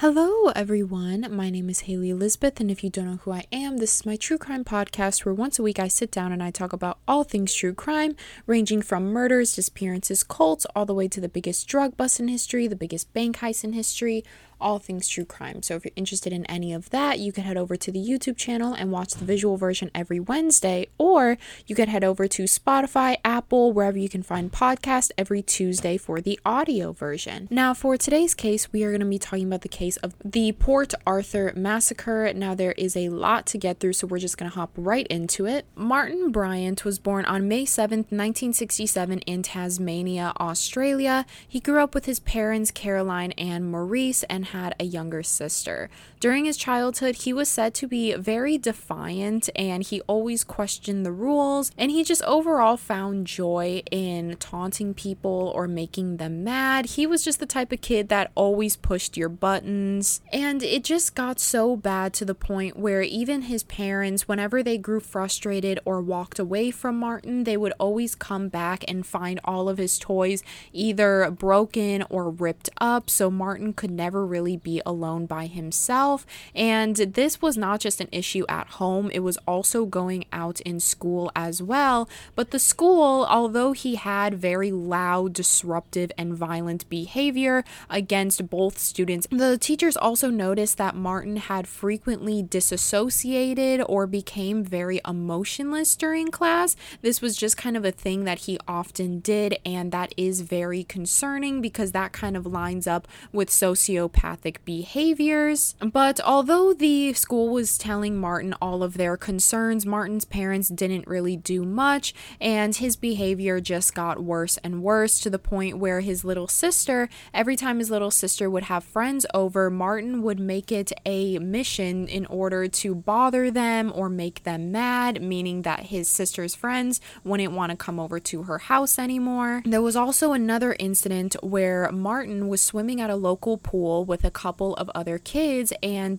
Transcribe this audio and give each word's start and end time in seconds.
Hello, 0.00 0.46
everyone. 0.56 1.26
My 1.30 1.50
name 1.50 1.68
is 1.68 1.80
Haley 1.80 2.08
Elizabeth, 2.08 2.58
and 2.58 2.70
if 2.70 2.82
you 2.82 2.88
don't 2.88 3.04
know 3.04 3.18
who 3.18 3.32
I 3.32 3.44
am, 3.52 3.76
this 3.76 3.96
is 3.96 4.06
my 4.06 4.16
true 4.16 4.38
crime 4.38 4.64
podcast 4.64 5.26
where 5.26 5.34
once 5.34 5.58
a 5.58 5.62
week 5.62 5.78
I 5.78 5.88
sit 5.88 6.10
down 6.10 6.32
and 6.32 6.42
I 6.42 6.50
talk 6.50 6.72
about 6.72 7.00
all 7.06 7.22
things 7.22 7.52
true 7.52 7.74
crime, 7.74 8.16
ranging 8.46 8.80
from 8.80 9.12
murders, 9.12 9.54
disappearances, 9.54 10.24
cults, 10.24 10.64
all 10.74 10.86
the 10.86 10.94
way 10.94 11.06
to 11.08 11.20
the 11.20 11.28
biggest 11.28 11.68
drug 11.68 11.98
bust 11.98 12.18
in 12.18 12.28
history, 12.28 12.66
the 12.66 12.76
biggest 12.76 13.12
bank 13.12 13.40
heist 13.40 13.62
in 13.62 13.74
history, 13.74 14.24
all 14.60 14.78
things 14.78 15.08
true 15.08 15.24
crime. 15.24 15.62
So 15.62 15.76
if 15.76 15.84
you're 15.84 15.92
interested 15.96 16.32
in 16.32 16.44
any 16.46 16.72
of 16.72 16.90
that, 16.90 17.18
you 17.18 17.32
can 17.32 17.44
head 17.44 17.56
over 17.56 17.76
to 17.76 17.90
the 17.90 17.98
YouTube 17.98 18.36
channel 18.36 18.74
and 18.74 18.90
watch 18.90 19.14
the 19.14 19.24
visual 19.24 19.56
version 19.56 19.90
every 19.94 20.20
Wednesday, 20.20 20.88
or 20.98 21.38
you 21.66 21.74
can 21.74 21.88
head 21.88 22.04
over 22.04 22.28
to 22.28 22.44
Spotify, 22.44 23.16
Apple, 23.24 23.72
wherever 23.72 23.98
you 23.98 24.08
can 24.08 24.22
find 24.22 24.52
podcasts 24.52 25.10
every 25.16 25.42
Tuesday 25.42 25.96
for 25.96 26.20
the 26.20 26.38
audio 26.44 26.92
version. 26.92 27.48
Now, 27.50 27.74
for 27.74 27.96
today's 27.96 28.34
case, 28.34 28.72
we 28.72 28.84
are 28.84 28.90
going 28.90 29.00
to 29.00 29.06
be 29.06 29.18
talking 29.18 29.46
about 29.46 29.62
the 29.62 29.68
case 29.68 29.96
of 29.98 30.14
the 30.24 30.52
Port 30.52 30.94
Arthur 31.06 31.52
massacre. 31.56 32.32
Now, 32.34 32.54
there 32.54 32.72
is 32.72 32.96
a 32.96 33.08
lot 33.08 33.46
to 33.46 33.58
get 33.58 33.80
through, 33.80 33.94
so 33.94 34.06
we're 34.06 34.18
just 34.18 34.38
going 34.38 34.50
to 34.50 34.54
hop 34.56 34.70
right 34.76 35.06
into 35.08 35.46
it. 35.46 35.66
Martin 35.74 36.30
Bryant 36.30 36.84
was 36.84 36.98
born 36.98 37.24
on 37.24 37.48
May 37.48 37.64
7th, 37.64 38.10
1967, 38.10 39.20
in 39.20 39.42
Tasmania, 39.42 40.32
Australia. 40.38 41.26
He 41.46 41.60
grew 41.60 41.82
up 41.82 41.94
with 41.94 42.06
his 42.06 42.20
parents, 42.20 42.70
Caroline 42.70 43.32
and 43.32 43.70
Maurice, 43.70 44.22
and 44.24 44.46
had 44.52 44.74
a 44.78 44.84
younger 44.84 45.22
sister. 45.22 45.88
During 46.20 46.44
his 46.44 46.58
childhood, 46.58 47.16
he 47.16 47.32
was 47.32 47.48
said 47.48 47.72
to 47.76 47.88
be 47.88 48.12
very 48.14 48.58
defiant 48.58 49.48
and 49.56 49.82
he 49.82 50.02
always 50.02 50.44
questioned 50.44 51.06
the 51.06 51.12
rules, 51.12 51.72
and 51.78 51.90
he 51.90 52.04
just 52.04 52.22
overall 52.24 52.76
found 52.76 53.26
joy 53.26 53.82
in 53.90 54.36
taunting 54.36 54.92
people 54.92 55.50
or 55.54 55.66
making 55.66 56.18
them 56.18 56.44
mad. 56.44 56.84
He 56.84 57.06
was 57.06 57.24
just 57.24 57.40
the 57.40 57.46
type 57.46 57.72
of 57.72 57.80
kid 57.80 58.10
that 58.10 58.32
always 58.34 58.76
pushed 58.76 59.16
your 59.16 59.30
buttons, 59.30 60.20
and 60.30 60.62
it 60.62 60.84
just 60.84 61.14
got 61.14 61.40
so 61.40 61.74
bad 61.74 62.12
to 62.14 62.26
the 62.26 62.34
point 62.34 62.76
where 62.76 63.00
even 63.00 63.42
his 63.42 63.62
parents, 63.62 64.28
whenever 64.28 64.62
they 64.62 64.76
grew 64.76 65.00
frustrated 65.00 65.80
or 65.86 66.02
walked 66.02 66.38
away 66.38 66.70
from 66.70 66.98
Martin, 66.98 67.44
they 67.44 67.56
would 67.56 67.72
always 67.78 68.14
come 68.14 68.48
back 68.48 68.84
and 68.86 69.06
find 69.06 69.40
all 69.42 69.70
of 69.70 69.78
his 69.78 69.98
toys 69.98 70.42
either 70.74 71.30
broken 71.30 72.04
or 72.10 72.28
ripped 72.28 72.68
up, 72.78 73.08
so 73.08 73.30
Martin 73.30 73.72
could 73.72 73.90
never 73.90 74.26
really 74.26 74.58
be 74.58 74.82
alone 74.84 75.24
by 75.24 75.46
himself. 75.46 76.09
And 76.54 76.96
this 76.96 77.40
was 77.40 77.56
not 77.56 77.80
just 77.80 78.00
an 78.00 78.08
issue 78.12 78.44
at 78.48 78.66
home, 78.80 79.10
it 79.12 79.20
was 79.20 79.38
also 79.46 79.84
going 79.84 80.24
out 80.32 80.60
in 80.62 80.80
school 80.80 81.30
as 81.34 81.62
well. 81.62 82.08
But 82.34 82.50
the 82.50 82.58
school, 82.58 83.26
although 83.28 83.72
he 83.72 83.94
had 83.96 84.34
very 84.34 84.72
loud, 84.72 85.32
disruptive, 85.32 86.10
and 86.16 86.34
violent 86.34 86.88
behavior 86.88 87.64
against 87.88 88.48
both 88.48 88.78
students, 88.78 89.26
the 89.30 89.58
teachers 89.58 89.96
also 89.96 90.30
noticed 90.30 90.78
that 90.78 90.94
Martin 90.94 91.36
had 91.36 91.66
frequently 91.68 92.42
disassociated 92.42 93.82
or 93.86 94.06
became 94.06 94.64
very 94.64 95.00
emotionless 95.06 95.94
during 95.96 96.28
class. 96.28 96.76
This 97.02 97.20
was 97.20 97.36
just 97.36 97.56
kind 97.56 97.76
of 97.76 97.84
a 97.84 97.92
thing 97.92 98.24
that 98.24 98.40
he 98.40 98.58
often 98.66 99.20
did, 99.20 99.58
and 99.64 99.92
that 99.92 100.14
is 100.16 100.40
very 100.40 100.84
concerning 100.84 101.60
because 101.60 101.92
that 101.92 102.12
kind 102.12 102.36
of 102.36 102.46
lines 102.46 102.86
up 102.86 103.06
with 103.32 103.50
sociopathic 103.50 104.56
behaviors. 104.64 105.74
But 105.80 105.99
although 106.24 106.72
the 106.72 107.12
school 107.12 107.48
was 107.48 107.76
telling 107.76 108.16
Martin 108.16 108.54
all 108.60 108.82
of 108.82 108.96
their 108.96 109.16
concerns, 109.16 109.84
Martin's 109.84 110.24
parents 110.24 110.68
didn't 110.68 111.06
really 111.06 111.36
do 111.36 111.64
much, 111.64 112.14
and 112.40 112.74
his 112.74 112.96
behavior 112.96 113.60
just 113.60 113.94
got 113.94 114.22
worse 114.22 114.56
and 114.64 114.82
worse 114.82 115.20
to 115.20 115.30
the 115.30 115.38
point 115.38 115.78
where 115.78 116.00
his 116.00 116.24
little 116.24 116.48
sister, 116.48 117.08
every 117.34 117.56
time 117.56 117.78
his 117.78 117.90
little 117.90 118.10
sister 118.10 118.48
would 118.48 118.64
have 118.64 118.84
friends 118.84 119.26
over, 119.34 119.70
Martin 119.70 120.22
would 120.22 120.40
make 120.40 120.72
it 120.72 120.92
a 121.04 121.38
mission 121.38 122.06
in 122.08 122.26
order 122.26 122.68
to 122.68 122.94
bother 122.94 123.50
them 123.50 123.92
or 123.94 124.08
make 124.08 124.44
them 124.44 124.72
mad, 124.72 125.20
meaning 125.20 125.62
that 125.62 125.86
his 125.86 126.08
sister's 126.08 126.54
friends 126.54 127.00
wouldn't 127.24 127.52
want 127.52 127.70
to 127.70 127.76
come 127.76 128.00
over 128.00 128.18
to 128.18 128.44
her 128.44 128.58
house 128.58 128.98
anymore. 128.98 129.62
There 129.64 129.82
was 129.82 129.96
also 129.96 130.32
another 130.32 130.76
incident 130.78 131.36
where 131.42 131.90
Martin 131.92 132.48
was 132.48 132.60
swimming 132.60 133.00
at 133.00 133.10
a 133.10 133.16
local 133.16 133.58
pool 133.58 134.04
with 134.04 134.24
a 134.24 134.30
couple 134.30 134.74
of 134.76 134.90
other 134.94 135.18
kids, 135.18 135.72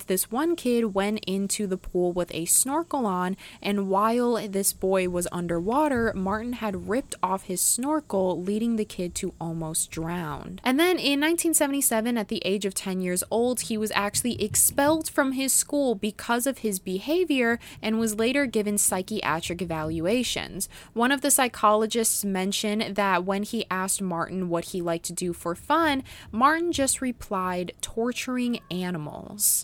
this 0.06 0.30
one 0.30 0.56
kid 0.56 0.94
went 0.94 1.20
into 1.26 1.66
the 1.66 1.76
pool 1.76 2.12
with 2.12 2.34
a 2.34 2.44
snorkel 2.44 3.06
on. 3.06 3.36
And 3.60 3.88
while 3.88 4.34
this 4.48 4.72
boy 4.72 5.08
was 5.08 5.28
underwater, 5.32 6.12
Martin 6.14 6.54
had 6.54 6.88
ripped 6.88 7.14
off 7.22 7.44
his 7.44 7.60
snorkel, 7.60 8.42
leading 8.42 8.76
the 8.76 8.84
kid 8.84 9.14
to 9.16 9.34
almost 9.40 9.90
drown. 9.90 10.60
And 10.64 10.78
then 10.78 10.98
in 10.98 11.20
1977, 11.20 12.18
at 12.18 12.28
the 12.28 12.42
age 12.44 12.64
of 12.64 12.74
10 12.74 13.00
years 13.00 13.24
old, 13.30 13.62
he 13.62 13.78
was 13.78 13.92
actually 13.94 14.42
expelled 14.42 15.08
from 15.08 15.32
his 15.32 15.52
school 15.52 15.94
because 15.94 16.46
of 16.46 16.58
his 16.58 16.78
behavior 16.78 17.58
and 17.80 17.98
was 17.98 18.16
later 18.16 18.46
given 18.46 18.78
psychiatric 18.78 19.62
evaluations. 19.62 20.68
One 20.92 21.12
of 21.12 21.20
the 21.20 21.30
psychologists 21.30 22.24
mentioned 22.24 22.96
that 22.96 23.24
when 23.24 23.42
he 23.42 23.64
asked 23.70 24.02
Martin 24.02 24.48
what 24.48 24.66
he 24.66 24.82
liked 24.82 25.06
to 25.06 25.12
do 25.12 25.32
for 25.32 25.54
fun, 25.54 26.04
Martin 26.30 26.72
just 26.72 27.00
replied, 27.00 27.72
torturing 27.80 28.60
animals. 28.70 29.61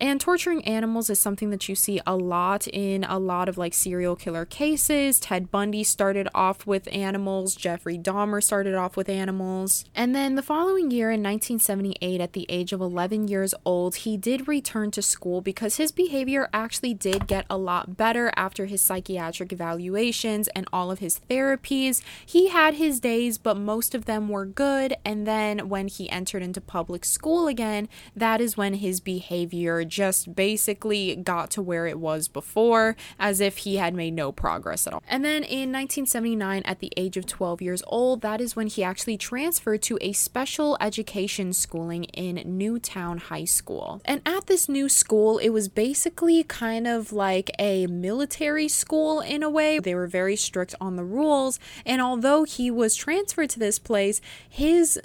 And 0.00 0.18
torturing 0.18 0.64
animals 0.64 1.10
is 1.10 1.18
something 1.18 1.50
that 1.50 1.68
you 1.68 1.74
see 1.74 2.00
a 2.06 2.16
lot 2.16 2.66
in 2.66 3.04
a 3.04 3.18
lot 3.18 3.50
of 3.50 3.58
like 3.58 3.74
serial 3.74 4.16
killer 4.16 4.46
cases. 4.46 5.20
Ted 5.20 5.50
Bundy 5.50 5.84
started 5.84 6.26
off 6.34 6.66
with 6.66 6.88
animals, 6.90 7.54
Jeffrey 7.54 7.98
Dahmer 7.98 8.42
started 8.42 8.74
off 8.74 8.96
with 8.96 9.10
animals. 9.10 9.84
And 9.94 10.14
then 10.14 10.36
the 10.36 10.42
following 10.42 10.90
year 10.90 11.10
in 11.10 11.22
1978, 11.22 12.18
at 12.18 12.32
the 12.32 12.46
age 12.48 12.72
of 12.72 12.80
11 12.80 13.28
years 13.28 13.54
old, 13.66 13.96
he 13.96 14.16
did 14.16 14.48
return 14.48 14.90
to 14.92 15.02
school 15.02 15.42
because 15.42 15.76
his 15.76 15.92
behavior 15.92 16.48
actually 16.54 16.94
did 16.94 17.26
get 17.26 17.44
a 17.50 17.58
lot 17.58 17.98
better 17.98 18.32
after 18.36 18.64
his 18.64 18.80
psychiatric 18.80 19.52
evaluations 19.52 20.48
and 20.48 20.66
all 20.72 20.90
of 20.90 21.00
his 21.00 21.20
therapies. 21.28 22.00
He 22.24 22.48
had 22.48 22.74
his 22.74 23.00
days, 23.00 23.36
but 23.36 23.58
most 23.58 23.94
of 23.94 24.06
them 24.06 24.30
were 24.30 24.46
good. 24.46 24.94
And 25.04 25.26
then 25.26 25.68
when 25.68 25.88
he 25.88 26.08
entered 26.08 26.42
into 26.42 26.62
public 26.62 27.04
school 27.04 27.46
again, 27.46 27.86
that 28.16 28.40
is 28.40 28.56
when 28.56 28.74
his 28.74 29.00
behavior 29.00 29.84
just 29.90 30.34
basically 30.34 31.16
got 31.16 31.50
to 31.50 31.62
where 31.62 31.86
it 31.86 31.98
was 31.98 32.28
before, 32.28 32.96
as 33.18 33.40
if 33.40 33.58
he 33.58 33.76
had 33.76 33.94
made 33.94 34.14
no 34.14 34.32
progress 34.32 34.86
at 34.86 34.94
all. 34.94 35.02
And 35.08 35.24
then 35.24 35.42
in 35.42 35.72
1979, 35.72 36.62
at 36.64 36.78
the 36.78 36.92
age 36.96 37.16
of 37.16 37.26
12 37.26 37.60
years 37.60 37.82
old, 37.86 38.22
that 38.22 38.40
is 38.40 38.56
when 38.56 38.68
he 38.68 38.82
actually 38.82 39.18
transferred 39.18 39.82
to 39.82 39.98
a 40.00 40.12
special 40.12 40.76
education 40.80 41.52
schooling 41.52 42.04
in 42.04 42.42
Newtown 42.56 43.18
High 43.18 43.44
School. 43.44 44.00
And 44.04 44.22
at 44.24 44.46
this 44.46 44.68
new 44.68 44.88
school, 44.88 45.38
it 45.38 45.50
was 45.50 45.68
basically 45.68 46.42
kind 46.44 46.86
of 46.86 47.12
like 47.12 47.50
a 47.58 47.86
military 47.88 48.68
school 48.68 49.20
in 49.20 49.42
a 49.42 49.50
way. 49.50 49.78
They 49.78 49.94
were 49.94 50.06
very 50.06 50.36
strict 50.36 50.74
on 50.80 50.96
the 50.96 51.04
rules. 51.04 51.58
And 51.84 52.00
although 52.00 52.44
he 52.44 52.70
was 52.70 52.94
transferred 52.94 53.50
to 53.50 53.58
this 53.58 53.78
place, 53.78 54.20
his 54.48 55.00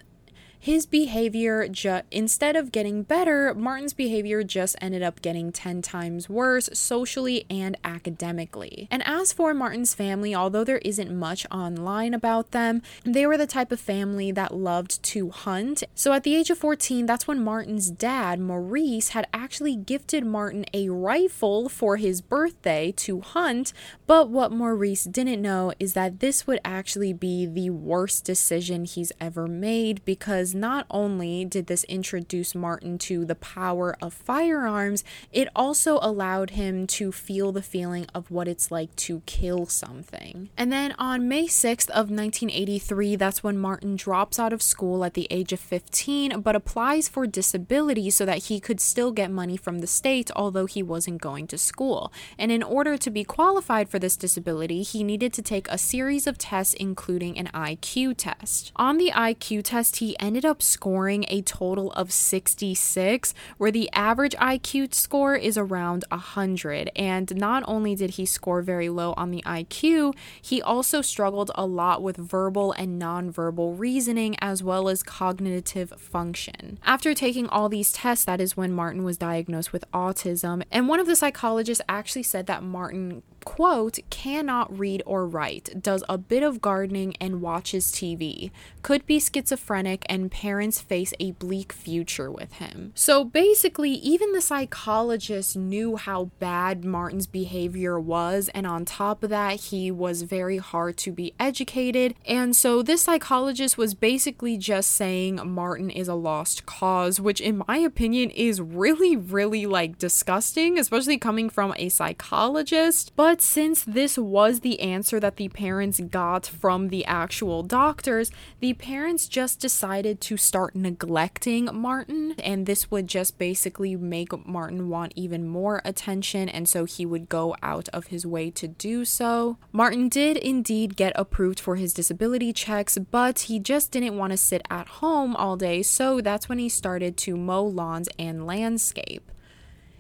his 0.65 0.87
behavior 0.87 1.69
instead 2.09 2.55
of 2.55 2.71
getting 2.71 3.03
better, 3.03 3.53
Martin's 3.53 3.93
behavior 3.93 4.43
just 4.43 4.75
ended 4.81 5.03
up 5.03 5.21
getting 5.21 5.51
10 5.51 5.83
times 5.83 6.27
worse 6.27 6.71
socially 6.73 7.45
and 7.51 7.77
academically. 7.83 8.87
And 8.89 9.03
as 9.05 9.31
for 9.31 9.53
Martin's 9.53 9.93
family, 9.93 10.33
although 10.33 10.63
there 10.63 10.79
isn't 10.79 11.15
much 11.15 11.45
online 11.51 12.15
about 12.15 12.49
them, 12.49 12.81
they 13.03 13.27
were 13.27 13.37
the 13.37 13.45
type 13.45 13.71
of 13.71 13.79
family 13.79 14.31
that 14.31 14.55
loved 14.55 15.03
to 15.03 15.29
hunt. 15.29 15.83
So 15.93 16.13
at 16.13 16.23
the 16.23 16.35
age 16.35 16.49
of 16.49 16.57
14, 16.57 17.05
that's 17.05 17.27
when 17.27 17.43
Martin's 17.43 17.91
dad, 17.91 18.39
Maurice, 18.39 19.09
had 19.09 19.27
actually 19.35 19.75
gifted 19.75 20.25
Martin 20.25 20.65
a 20.73 20.89
rifle 20.89 21.69
for 21.69 21.97
his 21.97 22.21
birthday 22.21 22.91
to 22.93 23.21
hunt. 23.21 23.71
But 24.07 24.31
what 24.31 24.51
Maurice 24.51 25.03
didn't 25.03 25.43
know 25.43 25.73
is 25.79 25.93
that 25.93 26.21
this 26.21 26.47
would 26.47 26.59
actually 26.65 27.13
be 27.13 27.45
the 27.45 27.69
worst 27.69 28.25
decision 28.25 28.85
he's 28.85 29.11
ever 29.21 29.45
made 29.45 30.03
because 30.05 30.54
not 30.55 30.85
only 30.89 31.45
did 31.45 31.67
this 31.67 31.83
introduce 31.85 32.55
Martin 32.55 32.97
to 32.99 33.25
the 33.25 33.35
power 33.35 33.95
of 34.01 34.13
firearms, 34.13 35.03
it 35.31 35.47
also 35.55 35.99
allowed 36.01 36.51
him 36.51 36.87
to 36.87 37.11
feel 37.11 37.51
the 37.51 37.61
feeling 37.61 38.05
of 38.13 38.31
what 38.31 38.47
it's 38.47 38.71
like 38.71 38.95
to 38.95 39.21
kill 39.25 39.65
something. 39.65 40.49
And 40.57 40.71
then 40.71 40.93
on 40.97 41.27
May 41.27 41.47
6th 41.47 41.89
of 41.89 42.09
1983, 42.09 43.15
that's 43.15 43.43
when 43.43 43.57
Martin 43.57 43.95
drops 43.95 44.39
out 44.39 44.53
of 44.53 44.61
school 44.61 45.03
at 45.03 45.13
the 45.13 45.27
age 45.29 45.53
of 45.53 45.59
15 45.59 46.41
but 46.41 46.55
applies 46.55 47.07
for 47.07 47.27
disability 47.27 48.09
so 48.09 48.25
that 48.25 48.45
he 48.45 48.59
could 48.59 48.79
still 48.79 49.11
get 49.11 49.29
money 49.31 49.57
from 49.57 49.79
the 49.79 49.87
state 49.87 50.31
although 50.35 50.65
he 50.65 50.81
wasn't 50.81 51.21
going 51.21 51.47
to 51.47 51.57
school. 51.57 52.11
And 52.37 52.51
in 52.51 52.63
order 52.63 52.97
to 52.97 53.09
be 53.09 53.23
qualified 53.23 53.89
for 53.89 53.99
this 53.99 54.15
disability, 54.15 54.83
he 54.83 55.03
needed 55.03 55.33
to 55.33 55.41
take 55.41 55.67
a 55.69 55.77
series 55.77 56.27
of 56.27 56.37
tests 56.37 56.73
including 56.73 57.37
an 57.37 57.49
IQ 57.53 58.15
test. 58.17 58.71
On 58.75 58.97
the 58.97 59.11
IQ 59.11 59.63
test, 59.63 59.97
he 59.97 60.17
ended 60.19 60.44
ended 60.45 60.57
up 60.57 60.61
scoring 60.61 61.25
a 61.27 61.41
total 61.41 61.91
of 61.93 62.11
66, 62.11 63.33
where 63.57 63.71
the 63.71 63.89
average 63.93 64.35
IQ 64.35 64.93
score 64.93 65.35
is 65.35 65.57
around 65.57 66.03
100. 66.09 66.91
And 66.95 67.35
not 67.35 67.63
only 67.67 67.95
did 67.95 68.11
he 68.11 68.27
score 68.27 68.61
very 68.61 68.89
low 68.89 69.15
on 69.17 69.31
the 69.31 69.41
IQ, 69.43 70.15
he 70.39 70.61
also 70.61 71.01
struggled 71.01 71.49
a 71.55 71.65
lot 71.65 72.03
with 72.03 72.17
verbal 72.17 72.73
and 72.73 73.01
nonverbal 73.01 73.79
reasoning 73.79 74.35
as 74.39 74.61
well 74.61 74.87
as 74.87 75.01
cognitive 75.01 75.91
function. 75.97 76.77
After 76.83 77.15
taking 77.15 77.47
all 77.47 77.67
these 77.67 77.91
tests, 77.91 78.25
that 78.25 78.39
is 78.39 78.55
when 78.55 78.71
Martin 78.71 79.03
was 79.03 79.17
diagnosed 79.17 79.73
with 79.73 79.89
autism. 79.91 80.61
And 80.71 80.87
one 80.87 80.99
of 80.99 81.07
the 81.07 81.15
psychologists 81.15 81.83
actually 81.89 82.23
said 82.23 82.45
that 82.45 82.61
Martin 82.61 83.23
quote, 83.45 83.99
cannot 84.09 84.77
read 84.77 85.01
or 85.05 85.25
write, 85.27 85.81
does 85.81 86.03
a 86.09 86.17
bit 86.17 86.43
of 86.43 86.59
gardening 86.59 87.15
and 87.21 87.41
watches 87.41 87.91
TV, 87.91 88.51
could 88.81 89.05
be 89.05 89.19
schizophrenic, 89.19 90.05
and 90.09 90.31
parents 90.31 90.81
face 90.81 91.13
a 91.19 91.31
bleak 91.33 91.71
future 91.71 92.31
with 92.31 92.53
him. 92.53 92.91
So 92.95 93.23
basically, 93.23 93.91
even 93.91 94.33
the 94.33 94.41
psychologist 94.41 95.55
knew 95.55 95.95
how 95.95 96.31
bad 96.39 96.83
Martin's 96.83 97.27
behavior 97.27 97.99
was, 97.99 98.49
and 98.53 98.67
on 98.67 98.83
top 98.83 99.23
of 99.23 99.29
that, 99.29 99.55
he 99.55 99.91
was 99.91 100.23
very 100.23 100.57
hard 100.57 100.97
to 100.97 101.11
be 101.11 101.33
educated. 101.39 102.15
And 102.25 102.55
so 102.55 102.81
this 102.81 103.03
psychologist 103.03 103.77
was 103.77 103.93
basically 103.93 104.57
just 104.57 104.91
saying 104.91 105.39
Martin 105.45 105.89
is 105.89 106.07
a 106.07 106.15
lost 106.15 106.65
cause, 106.65 107.21
which 107.21 107.39
in 107.39 107.63
my 107.67 107.77
opinion 107.77 108.31
is 108.31 108.59
really, 108.59 109.15
really 109.15 109.65
like 109.67 109.99
disgusting, 109.99 110.79
especially 110.79 111.17
coming 111.17 111.49
from 111.49 111.73
a 111.77 111.89
psychologist. 111.89 113.13
But 113.15 113.34
but 113.35 113.41
since 113.41 113.83
this 113.83 114.17
was 114.17 114.61
the 114.61 114.79
answer 114.79 115.19
that 115.19 115.35
the 115.35 115.49
parents 115.49 115.99
got 115.99 116.45
from 116.45 116.87
the 116.87 117.03
actual 117.03 117.63
doctors, 117.63 118.31
the 118.61 118.71
parents 118.75 119.27
just 119.27 119.59
decided 119.59 120.21
to 120.21 120.37
start 120.37 120.73
neglecting 120.73 121.67
Martin, 121.73 122.35
and 122.41 122.65
this 122.65 122.89
would 122.89 123.07
just 123.07 123.37
basically 123.37 123.97
make 123.97 124.47
Martin 124.47 124.87
want 124.87 125.11
even 125.17 125.45
more 125.45 125.81
attention, 125.83 126.47
and 126.47 126.69
so 126.69 126.85
he 126.85 127.05
would 127.05 127.27
go 127.27 127.57
out 127.61 127.89
of 127.89 128.07
his 128.07 128.25
way 128.25 128.49
to 128.51 128.69
do 128.69 129.03
so. 129.03 129.57
Martin 129.73 130.07
did 130.07 130.37
indeed 130.37 130.95
get 130.95 131.11
approved 131.17 131.59
for 131.59 131.75
his 131.75 131.93
disability 131.93 132.53
checks, 132.53 132.97
but 132.97 133.39
he 133.39 133.59
just 133.59 133.91
didn't 133.91 134.17
want 134.17 134.31
to 134.31 134.37
sit 134.37 134.61
at 134.69 134.87
home 134.87 135.35
all 135.35 135.57
day, 135.57 135.83
so 135.83 136.21
that's 136.21 136.47
when 136.47 136.57
he 136.57 136.69
started 136.69 137.17
to 137.17 137.35
mow 137.35 137.65
lawns 137.65 138.07
and 138.17 138.47
landscape. 138.47 139.29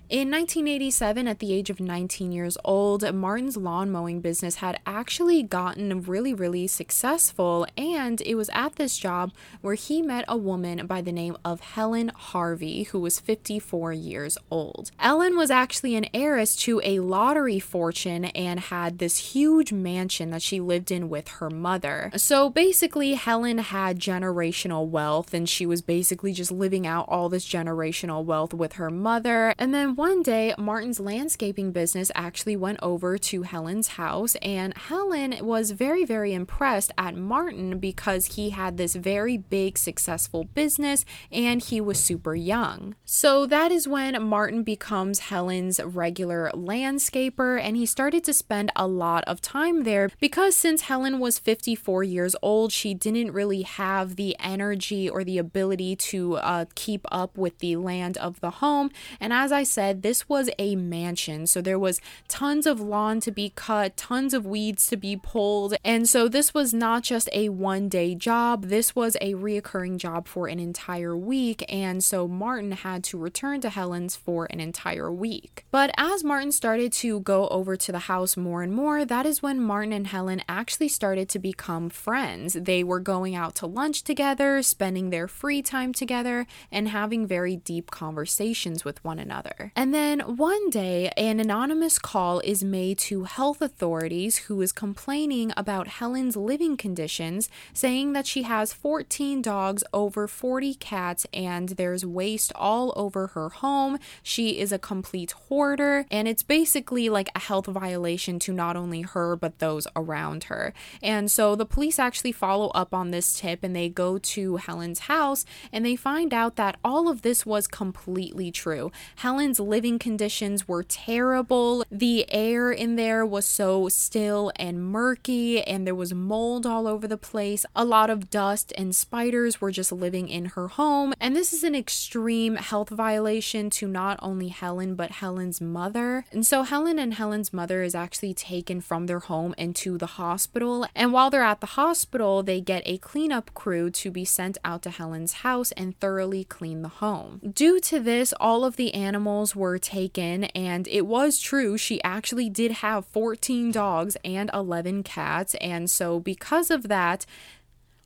In 0.07 0.29
1987, 0.29 1.27
at 1.27 1.39
the 1.39 1.51
age 1.51 1.71
of 1.71 1.79
19 1.79 2.31
years 2.31 2.59
old, 2.63 3.11
Martin's 3.15 3.57
lawn 3.57 3.89
mowing 3.89 4.21
business 4.21 4.57
had 4.57 4.79
actually 4.85 5.41
gotten 5.41 6.03
really, 6.03 6.31
really 6.31 6.67
successful, 6.67 7.65
and 7.75 8.21
it 8.21 8.35
was 8.35 8.51
at 8.53 8.75
this 8.75 8.99
job 8.99 9.31
where 9.61 9.73
he 9.73 10.03
met 10.03 10.23
a 10.27 10.37
woman 10.37 10.85
by 10.85 11.01
the 11.01 11.11
name 11.11 11.35
of 11.43 11.59
Helen 11.61 12.11
Harvey, 12.15 12.83
who 12.83 12.99
was 12.99 13.19
54 13.19 13.93
years 13.93 14.37
old. 14.51 14.91
Ellen 14.99 15.35
was 15.35 15.49
actually 15.49 15.95
an 15.95 16.05
heiress 16.13 16.55
to 16.57 16.79
a 16.83 16.99
lottery 16.99 17.59
fortune 17.59 18.25
and 18.25 18.59
had 18.59 18.99
this 18.99 19.33
huge 19.33 19.73
mansion 19.73 20.29
that 20.29 20.43
she 20.43 20.59
lived 20.59 20.91
in 20.91 21.09
with 21.09 21.29
her 21.29 21.49
mother. 21.49 22.11
So 22.15 22.51
basically, 22.51 23.15
Helen 23.15 23.57
had 23.57 23.99
generational 23.99 24.87
wealth, 24.87 25.33
and 25.33 25.49
she 25.49 25.65
was 25.65 25.81
basically 25.81 26.31
just 26.31 26.51
living 26.51 26.85
out 26.85 27.05
all 27.07 27.27
this 27.27 27.47
generational 27.47 28.23
wealth 28.23 28.53
with 28.53 28.73
her 28.73 28.91
mother. 28.91 29.55
And 29.57 29.73
then 29.73 29.95
one 30.05 30.21
day, 30.21 30.53
Martin's 30.59 30.99
landscaping 30.99 31.71
business 31.71 32.11
actually 32.13 32.55
went 32.55 32.77
over 32.83 33.17
to 33.17 33.41
Helen's 33.41 33.87
house, 33.87 34.35
and 34.35 34.77
Helen 34.77 35.35
was 35.43 35.71
very, 35.71 36.05
very 36.05 36.31
impressed 36.31 36.91
at 36.95 37.15
Martin 37.15 37.79
because 37.79 38.35
he 38.35 38.51
had 38.51 38.77
this 38.77 38.93
very 38.93 39.35
big, 39.35 39.79
successful 39.79 40.43
business 40.43 41.05
and 41.31 41.59
he 41.59 41.81
was 41.81 41.99
super 41.99 42.35
young. 42.35 42.93
So 43.03 43.47
that 43.47 43.71
is 43.71 43.87
when 43.87 44.21
Martin 44.21 44.61
becomes 44.61 45.21
Helen's 45.31 45.79
regular 45.83 46.51
landscaper, 46.53 47.59
and 47.59 47.75
he 47.75 47.87
started 47.87 48.23
to 48.25 48.33
spend 48.33 48.71
a 48.75 48.85
lot 48.85 49.23
of 49.23 49.41
time 49.41 49.85
there 49.85 50.11
because 50.19 50.55
since 50.55 50.81
Helen 50.81 51.17
was 51.17 51.39
54 51.39 52.03
years 52.03 52.35
old, 52.43 52.71
she 52.71 52.93
didn't 52.93 53.31
really 53.31 53.63
have 53.63 54.17
the 54.17 54.35
energy 54.39 55.09
or 55.09 55.23
the 55.23 55.39
ability 55.39 55.95
to 55.95 56.35
uh, 56.35 56.65
keep 56.75 57.07
up 57.11 57.39
with 57.39 57.57
the 57.57 57.75
land 57.77 58.19
of 58.19 58.39
the 58.41 58.51
home. 58.61 58.91
And 59.19 59.33
as 59.33 59.51
I 59.51 59.63
said, 59.63 59.84
said, 59.85 60.01
this 60.01 60.27
was 60.27 60.49
a 60.57 60.75
mansion. 60.75 61.45
So 61.45 61.61
there 61.61 61.77
was 61.77 62.01
tons 62.27 62.65
of 62.65 62.79
lawn 62.79 63.19
to 63.21 63.31
be 63.31 63.51
cut, 63.55 63.95
tons 63.95 64.33
of 64.33 64.45
weeds 64.45 64.87
to 64.87 64.97
be 64.97 65.15
pulled. 65.15 65.75
And 65.83 66.09
so 66.09 66.27
this 66.27 66.53
was 66.53 66.73
not 66.73 67.03
just 67.03 67.29
a 67.33 67.49
one 67.49 67.87
day 67.87 68.15
job, 68.15 68.65
this 68.65 68.95
was 68.95 69.15
a 69.21 69.33
reoccurring 69.33 69.97
job 69.97 70.27
for 70.27 70.47
an 70.47 70.59
entire 70.59 71.15
week. 71.15 71.63
And 71.69 72.03
so 72.03 72.27
Martin 72.27 72.71
had 72.71 73.03
to 73.05 73.17
return 73.17 73.61
to 73.61 73.69
Helen's 73.69 74.15
for 74.15 74.47
an 74.49 74.59
entire 74.59 75.11
week. 75.11 75.65
But 75.69 75.91
as 75.97 76.23
Martin 76.23 76.51
started 76.51 76.91
to 76.93 77.19
go 77.19 77.47
over 77.49 77.75
to 77.75 77.91
the 77.91 78.07
house 78.09 78.35
more 78.35 78.63
and 78.63 78.73
more, 78.73 79.05
that 79.05 79.25
is 79.25 79.43
when 79.43 79.59
Martin 79.61 79.93
and 79.93 80.07
Helen 80.07 80.41
actually 80.49 80.89
started 80.89 81.29
to 81.29 81.39
become 81.39 81.89
friends. 81.89 82.53
They 82.53 82.83
were 82.83 82.99
going 82.99 83.35
out 83.35 83.53
to 83.55 83.67
lunch 83.67 84.03
together, 84.03 84.63
spending 84.63 85.11
their 85.11 85.27
free 85.27 85.61
time 85.61 85.93
together, 85.93 86.47
and 86.71 86.89
having 86.89 87.27
very 87.27 87.55
deep 87.55 87.91
conversations 87.91 88.83
with 88.83 89.03
one 89.03 89.19
another. 89.19 89.71
And 89.77 89.93
then 89.93 90.21
one 90.21 90.69
day, 90.69 91.11
an 91.17 91.41
anonymous 91.41 91.99
call 91.99 92.39
is 92.39 92.63
made 92.63 92.97
to 92.99 93.25
health 93.25 93.61
authorities 93.61 94.37
who 94.37 94.61
is 94.61 94.71
complaining 94.71 95.51
about 95.57 95.87
Helen's 95.87 96.37
living 96.37 96.77
conditions, 96.77 97.49
saying 97.73 98.13
that 98.13 98.25
she 98.25 98.43
has 98.43 98.71
14 98.71 99.41
dogs, 99.41 99.83
over 99.91 100.29
40 100.29 100.75
cats, 100.75 101.27
and 101.33 101.69
there's 101.69 102.05
waste 102.05 102.53
all 102.55 102.93
over 102.95 103.27
her 103.27 103.49
home. 103.49 103.99
She 104.23 104.59
is 104.59 104.71
a 104.71 104.79
complete 104.79 105.31
hoarder, 105.31 106.05
and 106.09 106.25
it's 106.25 106.43
basically 106.43 107.09
like 107.09 107.29
a 107.35 107.39
health 107.39 107.65
violation 107.65 108.39
to 108.39 108.53
not 108.53 108.77
only 108.77 109.01
her 109.01 109.35
but 109.35 109.59
those 109.59 109.87
around 109.93 110.45
her. 110.45 110.73
And 111.03 111.29
so 111.29 111.53
the 111.53 111.65
police 111.65 111.99
actually 111.99 112.31
follow 112.31 112.69
up 112.69 112.93
on 112.93 113.11
this 113.11 113.37
tip 113.37 113.59
and 113.61 113.75
they 113.75 113.89
go 113.89 114.19
to 114.19 114.55
Helen's 114.55 114.99
house 114.99 115.43
and 115.73 115.85
they 115.85 115.97
find 115.97 116.33
out 116.33 116.55
that 116.55 116.77
all 116.81 117.09
of 117.09 117.23
this 117.23 117.45
was 117.45 117.67
completely 117.67 118.51
true. 118.51 118.89
Helen's 119.17 119.59
living 119.67 119.99
conditions 119.99 120.67
were 120.67 120.83
terrible. 120.83 121.83
The 121.91 122.25
air 122.31 122.71
in 122.71 122.95
there 122.95 123.25
was 123.25 123.45
so 123.45 123.89
still 123.89 124.51
and 124.55 124.83
murky, 124.83 125.61
and 125.61 125.85
there 125.85 125.95
was 125.95 126.13
mold 126.13 126.65
all 126.65 126.87
over 126.87 127.07
the 127.07 127.17
place. 127.17 127.65
A 127.75 127.85
lot 127.85 128.09
of 128.09 128.29
dust 128.29 128.71
and 128.77 128.95
spiders 128.95 129.59
were 129.59 129.71
just 129.71 129.91
living 129.91 130.29
in 130.29 130.45
her 130.45 130.67
home. 130.67 131.13
And 131.19 131.35
this 131.35 131.53
is 131.53 131.63
an 131.63 131.75
extreme 131.75 132.55
health 132.55 132.89
violation 132.89 133.69
to 133.71 133.87
not 133.87 134.19
only 134.21 134.49
Helen, 134.49 134.95
but 134.95 135.11
Helen's 135.11 135.59
mother. 135.59 136.25
And 136.31 136.45
so 136.45 136.63
Helen 136.63 136.99
and 136.99 137.15
Helen's 137.15 137.53
mother 137.53 137.83
is 137.83 137.95
actually 137.95 138.33
taken 138.33 138.81
from 138.81 139.07
their 139.07 139.19
home 139.19 139.55
into 139.57 139.97
the 139.97 140.05
hospital. 140.05 140.85
And 140.95 141.11
while 141.11 141.29
they're 141.29 141.43
at 141.43 141.61
the 141.61 141.67
hospital, 141.67 142.43
they 142.43 142.61
get 142.61 142.83
a 142.85 142.97
cleanup 142.97 143.53
crew 143.53 143.89
to 143.91 144.11
be 144.11 144.25
sent 144.25 144.57
out 144.63 144.81
to 144.83 144.89
Helen's 144.89 145.33
house 145.33 145.71
and 145.73 145.99
thoroughly 145.99 146.43
clean 146.43 146.81
the 146.81 146.89
home. 146.89 147.41
Due 147.53 147.79
to 147.81 147.99
this, 147.99 148.33
all 148.39 148.63
of 148.63 148.75
the 148.75 148.93
animals 148.93 149.54
were 149.55 149.77
taken, 149.77 150.45
and 150.45 150.87
it 150.87 151.05
was 151.05 151.39
true. 151.39 151.77
She 151.77 152.01
actually 152.03 152.49
did 152.49 152.71
have 152.71 153.05
14 153.05 153.71
dogs 153.71 154.17
and 154.23 154.49
11 154.53 155.03
cats. 155.03 155.55
And 155.55 155.89
so, 155.89 156.19
because 156.19 156.71
of 156.71 156.87
that, 156.87 157.25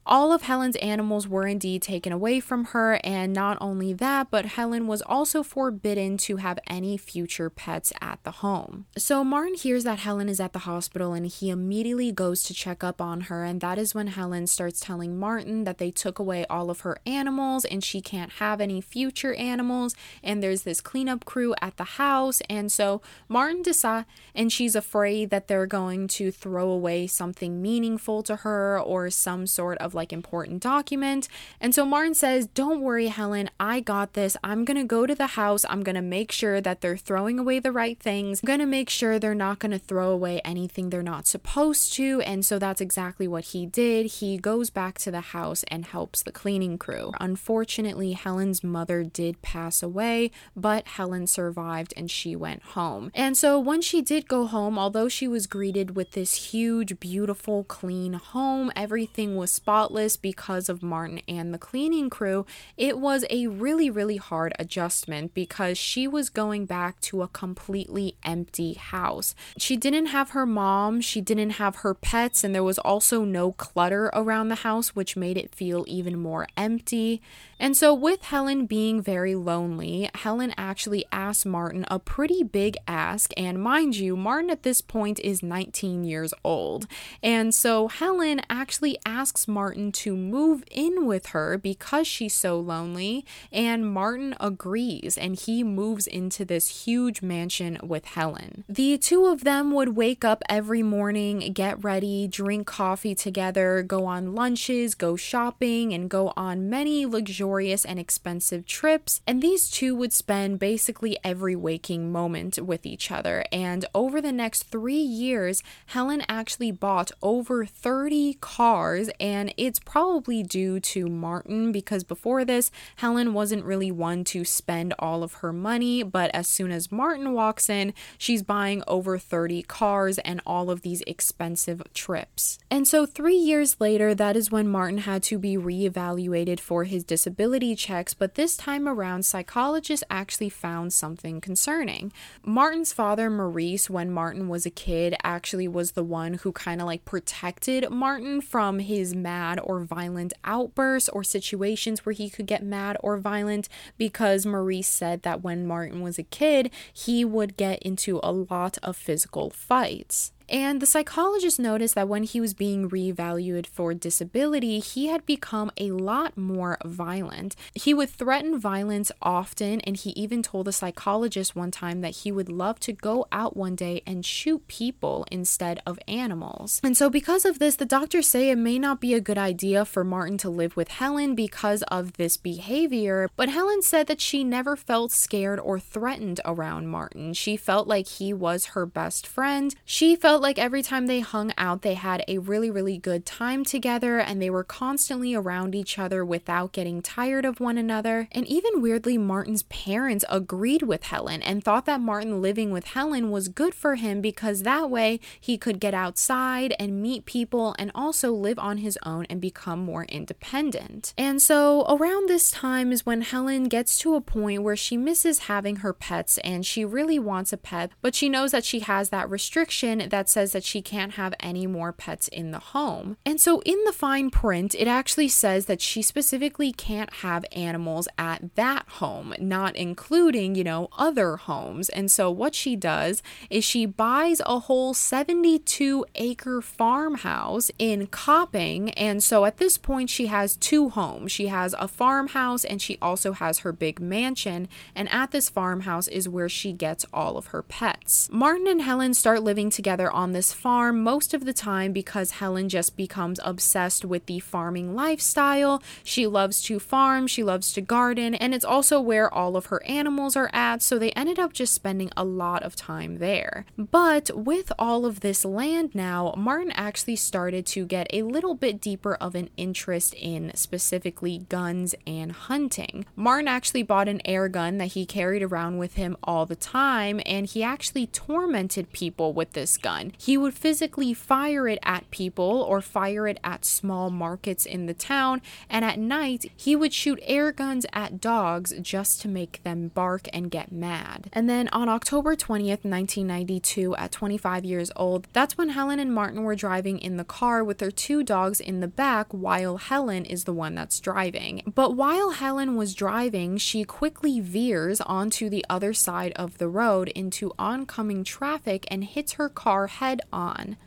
all 0.09 0.33
of 0.33 0.41
Helen's 0.41 0.75
animals 0.77 1.27
were 1.27 1.45
indeed 1.45 1.83
taken 1.83 2.11
away 2.11 2.39
from 2.39 2.65
her, 2.65 2.99
and 3.03 3.31
not 3.31 3.59
only 3.61 3.93
that, 3.93 4.31
but 4.31 4.47
Helen 4.47 4.87
was 4.87 5.03
also 5.03 5.43
forbidden 5.43 6.17
to 6.17 6.37
have 6.37 6.57
any 6.65 6.97
future 6.97 7.51
pets 7.51 7.93
at 8.01 8.17
the 8.23 8.31
home. 8.31 8.87
So 8.97 9.23
Martin 9.23 9.53
hears 9.53 9.83
that 9.83 9.99
Helen 9.99 10.27
is 10.27 10.39
at 10.39 10.51
the 10.51 10.59
hospital 10.59 11.13
and 11.13 11.27
he 11.27 11.51
immediately 11.51 12.11
goes 12.11 12.41
to 12.43 12.55
check 12.55 12.83
up 12.83 12.99
on 12.99 13.21
her, 13.21 13.43
and 13.43 13.61
that 13.61 13.77
is 13.77 13.93
when 13.93 14.07
Helen 14.07 14.47
starts 14.47 14.79
telling 14.79 15.19
Martin 15.19 15.63
that 15.65 15.77
they 15.77 15.91
took 15.91 16.17
away 16.17 16.43
all 16.49 16.71
of 16.71 16.79
her 16.79 16.97
animals 17.05 17.63
and 17.63 17.83
she 17.83 18.01
can't 18.01 18.31
have 18.33 18.59
any 18.59 18.81
future 18.81 19.35
animals, 19.35 19.93
and 20.23 20.41
there's 20.41 20.63
this 20.63 20.81
cleanup 20.81 21.23
crew 21.23 21.53
at 21.61 21.77
the 21.77 21.83
house, 21.83 22.41
and 22.49 22.71
so 22.71 23.03
Martin 23.27 23.61
decides, 23.61 24.07
and 24.33 24.51
she's 24.51 24.75
afraid 24.75 25.29
that 25.29 25.47
they're 25.47 25.67
going 25.67 26.07
to 26.07 26.31
throw 26.31 26.71
away 26.71 27.05
something 27.05 27.61
meaningful 27.61 28.23
to 28.23 28.37
her 28.37 28.79
or 28.79 29.11
some 29.11 29.45
sort 29.45 29.77
of 29.77 29.98
like 29.99 30.13
important 30.13 30.63
document. 30.63 31.27
And 31.59 31.75
so 31.75 31.85
Martin 31.85 32.15
says, 32.15 32.47
Don't 32.47 32.81
worry, 32.81 33.07
Helen, 33.07 33.49
I 33.59 33.81
got 33.81 34.13
this. 34.13 34.37
I'm 34.43 34.63
going 34.63 34.77
to 34.77 34.85
go 34.85 35.05
to 35.05 35.13
the 35.13 35.35
house. 35.41 35.65
I'm 35.69 35.83
going 35.83 35.95
to 35.95 36.01
make 36.01 36.31
sure 36.31 36.61
that 36.61 36.79
they're 36.79 36.95
throwing 36.95 37.37
away 37.37 37.59
the 37.59 37.73
right 37.73 37.99
things. 37.99 38.39
I'm 38.41 38.47
going 38.47 38.59
to 38.61 38.65
make 38.65 38.89
sure 38.89 39.19
they're 39.19 39.35
not 39.35 39.59
going 39.59 39.73
to 39.73 39.77
throw 39.79 40.09
away 40.11 40.39
anything 40.45 40.89
they're 40.89 41.03
not 41.03 41.27
supposed 41.27 41.93
to. 41.95 42.21
And 42.21 42.45
so 42.45 42.57
that's 42.57 42.79
exactly 42.79 43.27
what 43.27 43.45
he 43.51 43.65
did. 43.65 44.05
He 44.19 44.37
goes 44.37 44.69
back 44.69 44.97
to 44.99 45.11
the 45.11 45.35
house 45.37 45.63
and 45.67 45.85
helps 45.85 46.23
the 46.23 46.31
cleaning 46.31 46.77
crew. 46.77 47.11
Unfortunately, 47.19 48.13
Helen's 48.13 48.63
mother 48.63 49.03
did 49.03 49.41
pass 49.41 49.83
away, 49.83 50.31
but 50.55 50.87
Helen 50.87 51.27
survived 51.27 51.93
and 51.97 52.09
she 52.09 52.37
went 52.37 52.63
home. 52.63 53.11
And 53.13 53.37
so 53.37 53.59
when 53.59 53.81
she 53.81 54.01
did 54.01 54.29
go 54.29 54.45
home, 54.45 54.79
although 54.79 55.09
she 55.09 55.27
was 55.27 55.45
greeted 55.45 55.95
with 55.97 56.11
this 56.11 56.51
huge, 56.51 56.99
beautiful, 57.01 57.65
clean 57.65 58.13
home, 58.13 58.71
everything 58.75 59.35
was 59.35 59.51
spotless 59.51 59.88
because 59.89 60.69
of 60.69 60.83
Martin 60.83 61.21
and 61.27 61.53
the 61.53 61.57
cleaning 61.57 62.09
crew, 62.09 62.45
it 62.77 62.99
was 62.99 63.25
a 63.29 63.47
really, 63.47 63.89
really 63.89 64.17
hard 64.17 64.53
adjustment 64.59 65.33
because 65.33 65.77
she 65.77 66.07
was 66.07 66.29
going 66.29 66.65
back 66.65 66.99
to 67.01 67.21
a 67.21 67.27
completely 67.27 68.15
empty 68.23 68.73
house. 68.73 69.33
She 69.57 69.75
didn't 69.75 70.07
have 70.07 70.31
her 70.31 70.45
mom, 70.45 71.01
she 71.01 71.21
didn't 71.21 71.51
have 71.51 71.77
her 71.77 71.93
pets, 71.93 72.43
and 72.43 72.53
there 72.53 72.63
was 72.63 72.79
also 72.79 73.23
no 73.23 73.51
clutter 73.53 74.11
around 74.13 74.49
the 74.49 74.55
house, 74.55 74.95
which 74.95 75.17
made 75.17 75.37
it 75.37 75.53
feel 75.55 75.83
even 75.87 76.19
more 76.19 76.47
empty. 76.55 77.21
And 77.59 77.75
so, 77.75 77.93
with 77.93 78.23
Helen 78.23 78.65
being 78.67 79.01
very 79.01 79.35
lonely, 79.35 80.09
Helen 80.15 80.53
actually 80.57 81.03
asked 81.11 81.45
Martin 81.45 81.85
a 81.89 81.99
pretty 81.99 82.41
big 82.41 82.77
ask. 82.87 83.33
And 83.35 83.61
mind 83.61 83.97
you, 83.97 84.15
Martin 84.15 84.49
at 84.49 84.63
this 84.63 84.81
point 84.81 85.19
is 85.19 85.43
19 85.43 86.05
years 86.05 86.33
old. 86.45 86.87
And 87.21 87.53
so, 87.53 87.89
Helen 87.89 88.41
actually 88.49 88.97
asks 89.05 89.45
Martin 89.45 89.91
to 89.91 90.15
move 90.15 90.63
in 90.71 91.05
with 91.05 91.27
her 91.27 91.57
because 91.57 92.07
she's 92.07 92.33
so 92.33 92.57
lonely. 92.57 93.25
And 93.51 93.91
Martin 93.91 94.35
agrees 94.39 95.17
and 95.17 95.35
he 95.35 95.61
moves 95.61 96.07
into 96.07 96.45
this 96.45 96.85
huge 96.85 97.21
mansion 97.21 97.77
with 97.83 98.05
Helen. 98.05 98.63
The 98.69 98.97
two 98.97 99.25
of 99.25 99.43
them 99.43 99.73
would 99.73 99.97
wake 99.97 100.23
up 100.23 100.43
every 100.47 100.81
morning, 100.81 101.39
get 101.53 101.83
ready, 101.83 102.25
drink 102.25 102.67
coffee 102.67 103.15
together, 103.15 103.83
go 103.83 104.05
on 104.05 104.33
lunches, 104.33 104.95
go 104.95 105.17
shopping, 105.17 105.93
and 105.93 106.09
go 106.09 106.31
on 106.37 106.69
many 106.69 107.05
luxurious 107.05 107.48
luxurious 107.49 107.83
and 107.83 107.99
expensive 107.99 108.65
trips, 108.67 109.21
and 109.25 109.41
these 109.41 109.71
two 109.71 109.95
would 109.95 110.13
spend 110.13 110.59
basically 110.59 111.17
every 111.23 111.55
waking 111.55 112.11
moment 112.11 112.59
with 112.59 112.85
each 112.85 113.09
other. 113.11 113.43
And 113.51 113.85
over 113.95 114.21
the 114.21 114.31
next 114.31 114.63
three 114.63 115.01
years, 115.01 115.63
Helen 115.87 116.23
actually 116.29 116.71
bought 116.71 117.11
over 117.23 117.65
30 117.65 118.35
cars, 118.39 119.09
and 119.19 119.51
it's 119.57 119.79
probably 119.79 120.43
due 120.43 120.79
to 120.79 121.07
Martin 121.07 121.71
because 121.71 122.03
before 122.03 122.45
this, 122.45 122.69
Helen 122.97 123.33
wasn't 123.33 123.65
really 123.65 123.91
one 123.91 124.23
to 124.25 124.45
spend 124.45 124.93
all 124.99 125.23
of 125.23 125.41
her 125.41 125.51
money, 125.51 126.03
but 126.03 126.29
as 126.35 126.47
soon 126.47 126.71
as 126.71 126.91
Martin 126.91 127.33
walks 127.33 127.67
in, 127.67 127.93
she's 128.19 128.43
buying 128.43 128.83
over 128.87 129.17
30 129.17 129.63
cars 129.63 130.19
and 130.19 130.39
all 130.45 130.69
of 130.69 130.83
these 130.83 131.01
expensive 131.07 131.81
trips. 131.95 132.59
And 132.69 132.87
so, 132.87 133.07
three 133.07 133.37
years 133.37 133.81
later, 133.81 134.13
that 134.13 134.37
is 134.37 134.51
when 134.51 134.67
Martin 134.67 134.99
had 134.99 135.23
to 135.23 135.39
be 135.39 135.57
reevaluated 135.57 136.59
for 136.59 136.83
his 136.83 137.03
disability 137.03 137.38
checks, 137.77 138.13
but 138.13 138.35
this 138.35 138.57
time 138.57 138.85
around, 138.85 139.23
psychologists 139.23 140.03
actually 140.09 140.49
found 140.49 140.91
something 140.91 141.39
concerning. 141.39 142.11
Martin's 142.43 142.91
father, 142.91 143.29
Maurice, 143.29 143.89
when 143.89 144.11
Martin 144.11 144.49
was 144.49 144.65
a 144.65 144.69
kid, 144.69 145.15
actually 145.23 145.67
was 145.67 145.91
the 145.91 146.03
one 146.03 146.33
who 146.33 146.51
kind 146.51 146.81
of 146.81 146.87
like 146.87 147.05
protected 147.05 147.89
Martin 147.89 148.41
from 148.41 148.79
his 148.79 149.15
mad 149.15 149.57
or 149.63 149.79
violent 149.85 150.33
outbursts 150.43 151.07
or 151.07 151.23
situations 151.23 152.05
where 152.05 152.13
he 152.13 152.29
could 152.29 152.45
get 152.45 152.61
mad 152.61 152.97
or 152.99 153.17
violent 153.17 153.69
because 153.97 154.45
Maurice 154.45 154.89
said 154.89 155.23
that 155.23 155.41
when 155.41 155.65
Martin 155.65 156.01
was 156.01 156.19
a 156.19 156.23
kid, 156.23 156.69
he 156.91 157.23
would 157.23 157.55
get 157.55 157.81
into 157.83 158.19
a 158.21 158.33
lot 158.33 158.77
of 158.83 158.97
physical 158.97 159.49
fights. 159.49 160.33
And 160.49 160.81
the 160.81 160.85
psychologist 160.85 161.59
noticed 161.59 161.95
that 161.95 162.07
when 162.07 162.23
he 162.23 162.41
was 162.41 162.53
being 162.53 162.89
reevaluated 162.89 163.67
for 163.67 163.93
disability, 163.93 164.79
he 164.79 165.07
had 165.07 165.25
become 165.25 165.71
a 165.77 165.91
lot 165.91 166.37
more 166.37 166.77
violent. 166.83 167.55
He 167.75 167.93
would 167.93 168.09
threaten 168.09 168.59
violence 168.59 169.11
often, 169.21 169.79
and 169.81 169.95
he 169.95 170.09
even 170.11 170.41
told 170.41 170.67
the 170.67 170.71
psychologist 170.71 171.55
one 171.55 171.71
time 171.71 172.01
that 172.01 172.17
he 172.17 172.31
would 172.31 172.49
love 172.49 172.79
to 172.81 172.93
go 172.93 173.27
out 173.31 173.55
one 173.55 173.75
day 173.75 174.01
and 174.07 174.25
shoot 174.25 174.67
people 174.67 175.25
instead 175.31 175.81
of 175.85 175.99
animals. 176.07 176.81
And 176.83 176.97
so, 176.97 177.09
because 177.09 177.45
of 177.45 177.59
this, 177.59 177.75
the 177.75 177.85
doctors 177.85 178.27
say 178.27 178.49
it 178.49 178.57
may 178.57 178.79
not 178.79 178.99
be 178.99 179.13
a 179.13 179.21
good 179.21 179.37
idea 179.37 179.85
for 179.85 180.03
Martin 180.03 180.37
to 180.39 180.49
live 180.49 180.75
with 180.75 180.87
Helen 180.89 181.35
because 181.35 181.83
of 181.83 182.13
this 182.13 182.37
behavior. 182.37 183.29
But 183.35 183.49
Helen 183.49 183.81
said 183.81 184.07
that 184.07 184.21
she 184.21 184.43
never 184.43 184.75
felt 184.75 185.11
scared 185.11 185.59
or 185.59 185.79
threatened 185.79 186.41
around 186.43 186.87
Martin. 186.87 187.33
She 187.33 187.55
felt 187.55 187.87
like 187.87 188.07
he 188.07 188.33
was 188.33 188.67
her 188.67 188.85
best 188.85 189.27
friend. 189.27 189.75
She 189.85 190.15
felt 190.15 190.38
felt 190.39 190.47
like 190.47 190.57
every 190.57 190.81
time 190.81 191.07
they 191.07 191.19
hung 191.19 191.51
out, 191.57 191.81
they 191.81 191.95
had 191.95 192.23
a 192.25 192.37
really, 192.37 192.71
really 192.71 192.97
good 192.97 193.25
time 193.25 193.65
together 193.65 194.19
and 194.19 194.41
they 194.41 194.49
were 194.49 194.63
constantly 194.63 195.35
around 195.35 195.75
each 195.75 195.99
other 195.99 196.23
without 196.23 196.71
getting 196.71 197.01
tired 197.01 197.43
of 197.43 197.59
one 197.59 197.77
another. 197.77 198.29
And 198.31 198.47
even 198.47 198.81
weirdly, 198.81 199.17
Martin's 199.17 199.63
parents 199.63 200.23
agreed 200.29 200.83
with 200.83 201.03
Helen 201.03 201.41
and 201.41 201.61
thought 201.61 201.85
that 201.87 201.99
Martin 201.99 202.41
living 202.41 202.71
with 202.71 202.85
Helen 202.85 203.31
was 203.31 203.49
good 203.49 203.73
for 203.75 203.95
him 203.95 204.21
because 204.21 204.63
that 204.63 204.89
way 204.89 205.19
he 205.41 205.57
could 205.57 205.77
get 205.77 205.93
outside 205.93 206.73
and 206.79 207.01
meet 207.01 207.25
people 207.25 207.75
and 207.77 207.91
also 207.93 208.31
live 208.31 208.59
on 208.59 208.77
his 208.77 208.97
own 209.03 209.25
and 209.29 209.41
become 209.41 209.79
more 209.79 210.05
independent. 210.05 211.13
And 211.17 211.41
so 211.41 211.85
around 211.89 212.29
this 212.29 212.49
time 212.49 212.93
is 212.93 213.05
when 213.05 213.23
Helen 213.23 213.65
gets 213.65 213.99
to 213.99 214.15
a 214.15 214.21
point 214.21 214.63
where 214.63 214.77
she 214.77 214.95
misses 214.95 215.39
having 215.49 215.77
her 215.77 215.91
pets 215.91 216.37
and 216.45 216.65
she 216.65 216.85
really 216.85 217.19
wants 217.19 217.51
a 217.51 217.57
pet, 217.57 217.91
but 218.01 218.15
she 218.15 218.29
knows 218.29 218.51
that 218.51 218.63
she 218.63 218.79
has 218.79 219.09
that 219.09 219.29
restriction 219.29 219.99
says 220.29 220.51
that 220.51 220.63
she 220.63 220.81
can't 220.81 221.13
have 221.13 221.33
any 221.39 221.67
more 221.67 221.91
pets 221.91 222.27
in 222.27 222.51
the 222.51 222.59
home. 222.59 223.17
And 223.25 223.39
so 223.39 223.61
in 223.61 223.83
the 223.85 223.91
fine 223.91 224.29
print, 224.29 224.75
it 224.75 224.87
actually 224.87 225.27
says 225.27 225.65
that 225.65 225.81
she 225.81 226.01
specifically 226.01 226.71
can't 226.71 227.11
have 227.15 227.45
animals 227.51 228.07
at 228.17 228.55
that 228.55 228.87
home, 228.87 229.33
not 229.39 229.75
including, 229.75 230.55
you 230.55 230.63
know, 230.63 230.89
other 230.97 231.37
homes. 231.37 231.89
And 231.89 232.11
so 232.11 232.29
what 232.31 232.55
she 232.55 232.75
does 232.75 233.21
is 233.49 233.63
she 233.63 233.85
buys 233.85 234.41
a 234.45 234.59
whole 234.59 234.93
72 234.93 236.05
acre 236.15 236.61
farmhouse 236.61 237.71
in 237.79 238.07
Copping. 238.07 238.91
And 238.91 239.23
so 239.23 239.45
at 239.45 239.57
this 239.57 239.77
point, 239.77 240.09
she 240.09 240.27
has 240.27 240.55
two 240.55 240.89
homes. 240.89 241.31
She 241.31 241.47
has 241.47 241.75
a 241.77 241.87
farmhouse 241.87 242.63
and 242.63 242.81
she 242.81 242.97
also 243.01 243.33
has 243.33 243.59
her 243.59 243.71
big 243.71 243.99
mansion. 243.99 244.67
And 244.95 245.09
at 245.11 245.31
this 245.31 245.49
farmhouse 245.49 246.07
is 246.07 246.29
where 246.29 246.49
she 246.49 246.73
gets 246.73 247.05
all 247.13 247.37
of 247.37 247.47
her 247.47 247.63
pets. 247.63 248.29
Martin 248.31 248.67
and 248.67 248.81
Helen 248.81 249.13
start 249.13 249.43
living 249.43 249.69
together 249.69 250.11
on 250.19 250.33
this 250.33 250.51
farm 250.51 251.01
most 251.01 251.33
of 251.33 251.45
the 251.45 251.53
time 251.53 251.93
because 251.93 252.31
Helen 252.31 252.67
just 252.67 252.97
becomes 252.97 253.39
obsessed 253.41 254.03
with 254.03 254.25
the 254.25 254.41
farming 254.41 254.93
lifestyle. 254.93 255.81
She 256.03 256.27
loves 256.27 256.61
to 256.63 256.77
farm, 256.77 257.25
she 257.25 257.41
loves 257.41 257.71
to 257.71 257.81
garden, 257.81 258.35
and 258.35 258.53
it's 258.53 258.65
also 258.65 258.99
where 258.99 259.33
all 259.33 259.55
of 259.55 259.67
her 259.67 259.81
animals 259.85 260.35
are 260.35 260.49
at, 260.51 260.81
so 260.81 260.99
they 260.99 261.13
ended 261.13 261.39
up 261.39 261.53
just 261.53 261.73
spending 261.73 262.11
a 262.17 262.25
lot 262.25 262.63
of 262.63 262.75
time 262.75 263.19
there. 263.19 263.65
But 263.77 264.29
with 264.35 264.73
all 264.77 265.05
of 265.05 265.21
this 265.21 265.45
land 265.45 265.95
now, 265.95 266.33
Martin 266.35 266.73
actually 266.73 267.15
started 267.15 267.65
to 267.67 267.85
get 267.85 268.07
a 268.11 268.23
little 268.23 268.55
bit 268.55 268.81
deeper 268.81 269.15
of 269.21 269.35
an 269.35 269.49
interest 269.55 270.13
in 270.15 270.51
specifically 270.53 271.45
guns 271.47 271.95
and 272.05 272.33
hunting. 272.33 273.05
Martin 273.15 273.47
actually 273.47 273.83
bought 273.83 274.09
an 274.09 274.21
air 274.25 274.49
gun 274.49 274.79
that 274.79 274.87
he 274.87 275.05
carried 275.05 275.43
around 275.43 275.77
with 275.77 275.93
him 275.93 276.17
all 276.25 276.45
the 276.45 276.57
time, 276.57 277.21
and 277.25 277.45
he 277.45 277.63
actually 277.63 278.05
tormented 278.07 278.91
people 278.91 279.31
with 279.31 279.53
this 279.53 279.77
gun. 279.77 279.98
He 280.17 280.37
would 280.37 280.53
physically 280.53 281.13
fire 281.13 281.67
it 281.67 281.79
at 281.83 282.09
people 282.11 282.65
or 282.67 282.81
fire 282.81 283.27
it 283.27 283.39
at 283.43 283.65
small 283.65 284.09
markets 284.09 284.65
in 284.65 284.85
the 284.85 284.93
town, 284.93 285.41
and 285.69 285.83
at 285.83 285.99
night, 285.99 286.51
he 286.55 286.75
would 286.75 286.93
shoot 286.93 287.19
air 287.23 287.51
guns 287.51 287.85
at 287.93 288.21
dogs 288.21 288.73
just 288.81 289.21
to 289.21 289.27
make 289.27 289.61
them 289.63 289.89
bark 289.93 290.27
and 290.33 290.51
get 290.51 290.71
mad. 290.71 291.29
And 291.33 291.49
then 291.49 291.67
on 291.69 291.89
October 291.89 292.35
20th, 292.35 292.83
1992, 292.85 293.95
at 293.95 294.11
25 294.11 294.65
years 294.65 294.91
old, 294.95 295.27
that's 295.33 295.57
when 295.57 295.69
Helen 295.69 295.99
and 295.99 296.13
Martin 296.13 296.43
were 296.43 296.55
driving 296.55 296.99
in 296.99 297.17
the 297.17 297.23
car 297.23 297.63
with 297.63 297.77
their 297.79 297.91
two 297.91 298.23
dogs 298.23 298.59
in 298.59 298.79
the 298.79 298.87
back 298.87 299.27
while 299.31 299.77
Helen 299.77 300.25
is 300.25 300.43
the 300.43 300.53
one 300.53 300.75
that's 300.75 300.99
driving. 300.99 301.61
But 301.73 301.95
while 301.95 302.31
Helen 302.31 302.75
was 302.75 302.93
driving, 302.93 303.57
she 303.57 303.83
quickly 303.83 304.39
veers 304.39 305.01
onto 305.01 305.49
the 305.49 305.65
other 305.69 305.93
side 305.93 306.33
of 306.35 306.57
the 306.57 306.67
road 306.67 307.09
into 307.09 307.53
oncoming 307.57 308.23
traffic 308.23 308.85
and 308.89 309.03
hits 309.03 309.33
her 309.33 309.49
car 309.49 309.87
head 309.89 310.21
on. 310.31 310.77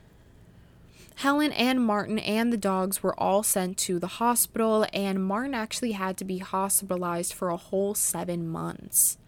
Helen 1.17 1.53
and 1.53 1.85
Martin 1.85 2.19
and 2.19 2.53
the 2.53 2.57
dogs 2.57 3.03
were 3.03 3.19
all 3.21 3.43
sent 3.43 3.77
to 3.79 3.99
the 3.99 4.19
hospital, 4.19 4.87
and 4.93 5.25
Martin 5.25 5.55
actually 5.55 5.93
had 5.93 6.17
to 6.17 6.25
be 6.25 6.39
hospitalized 6.39 7.33
for 7.33 7.51
a 7.51 7.57
whole 7.57 7.95
seven 7.95 8.49
months. 8.49 9.19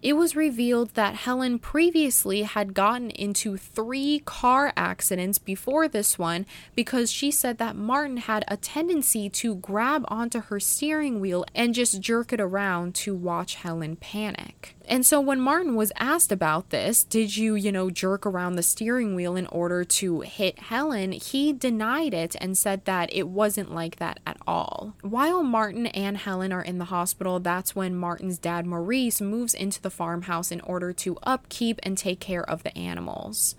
It 0.00 0.12
was 0.12 0.36
revealed 0.36 0.90
that 0.94 1.16
Helen 1.16 1.58
previously 1.58 2.42
had 2.42 2.72
gotten 2.72 3.10
into 3.10 3.56
three 3.56 4.22
car 4.24 4.72
accidents 4.76 5.38
before 5.38 5.88
this 5.88 6.16
one 6.16 6.46
because 6.76 7.10
she 7.10 7.32
said 7.32 7.58
that 7.58 7.74
Martin 7.74 8.18
had 8.18 8.44
a 8.46 8.56
tendency 8.56 9.28
to 9.30 9.56
grab 9.56 10.04
onto 10.06 10.40
her 10.40 10.60
steering 10.60 11.18
wheel 11.18 11.44
and 11.52 11.74
just 11.74 12.00
jerk 12.00 12.32
it 12.32 12.40
around 12.40 12.94
to 12.96 13.12
watch 13.12 13.56
Helen 13.56 13.96
panic. 13.96 14.76
And 14.88 15.04
so 15.04 15.20
when 15.20 15.38
Martin 15.38 15.74
was 15.74 15.92
asked 15.96 16.32
about 16.32 16.70
this, 16.70 17.04
did 17.04 17.36
you, 17.36 17.54
you 17.54 17.70
know, 17.70 17.90
jerk 17.90 18.24
around 18.24 18.56
the 18.56 18.62
steering 18.62 19.14
wheel 19.14 19.36
in 19.36 19.46
order 19.48 19.84
to 19.84 20.22
hit 20.22 20.58
Helen? 20.58 21.12
He 21.12 21.52
denied 21.52 22.14
it 22.14 22.34
and 22.40 22.56
said 22.56 22.86
that 22.86 23.10
it 23.12 23.28
wasn't 23.28 23.74
like 23.74 23.96
that 23.96 24.18
at 24.26 24.38
all. 24.46 24.94
While 25.02 25.42
Martin 25.42 25.88
and 25.88 26.16
Helen 26.16 26.54
are 26.54 26.62
in 26.62 26.78
the 26.78 26.86
hospital, 26.86 27.38
that's 27.38 27.76
when 27.76 27.94
Martin's 27.94 28.38
dad, 28.38 28.64
Maurice, 28.64 29.20
moves 29.20 29.52
into 29.52 29.82
the 29.82 29.90
farmhouse 29.90 30.50
in 30.50 30.62
order 30.62 30.94
to 30.94 31.18
upkeep 31.22 31.78
and 31.82 31.98
take 31.98 32.18
care 32.18 32.48
of 32.48 32.62
the 32.62 32.76
animals. 32.76 33.56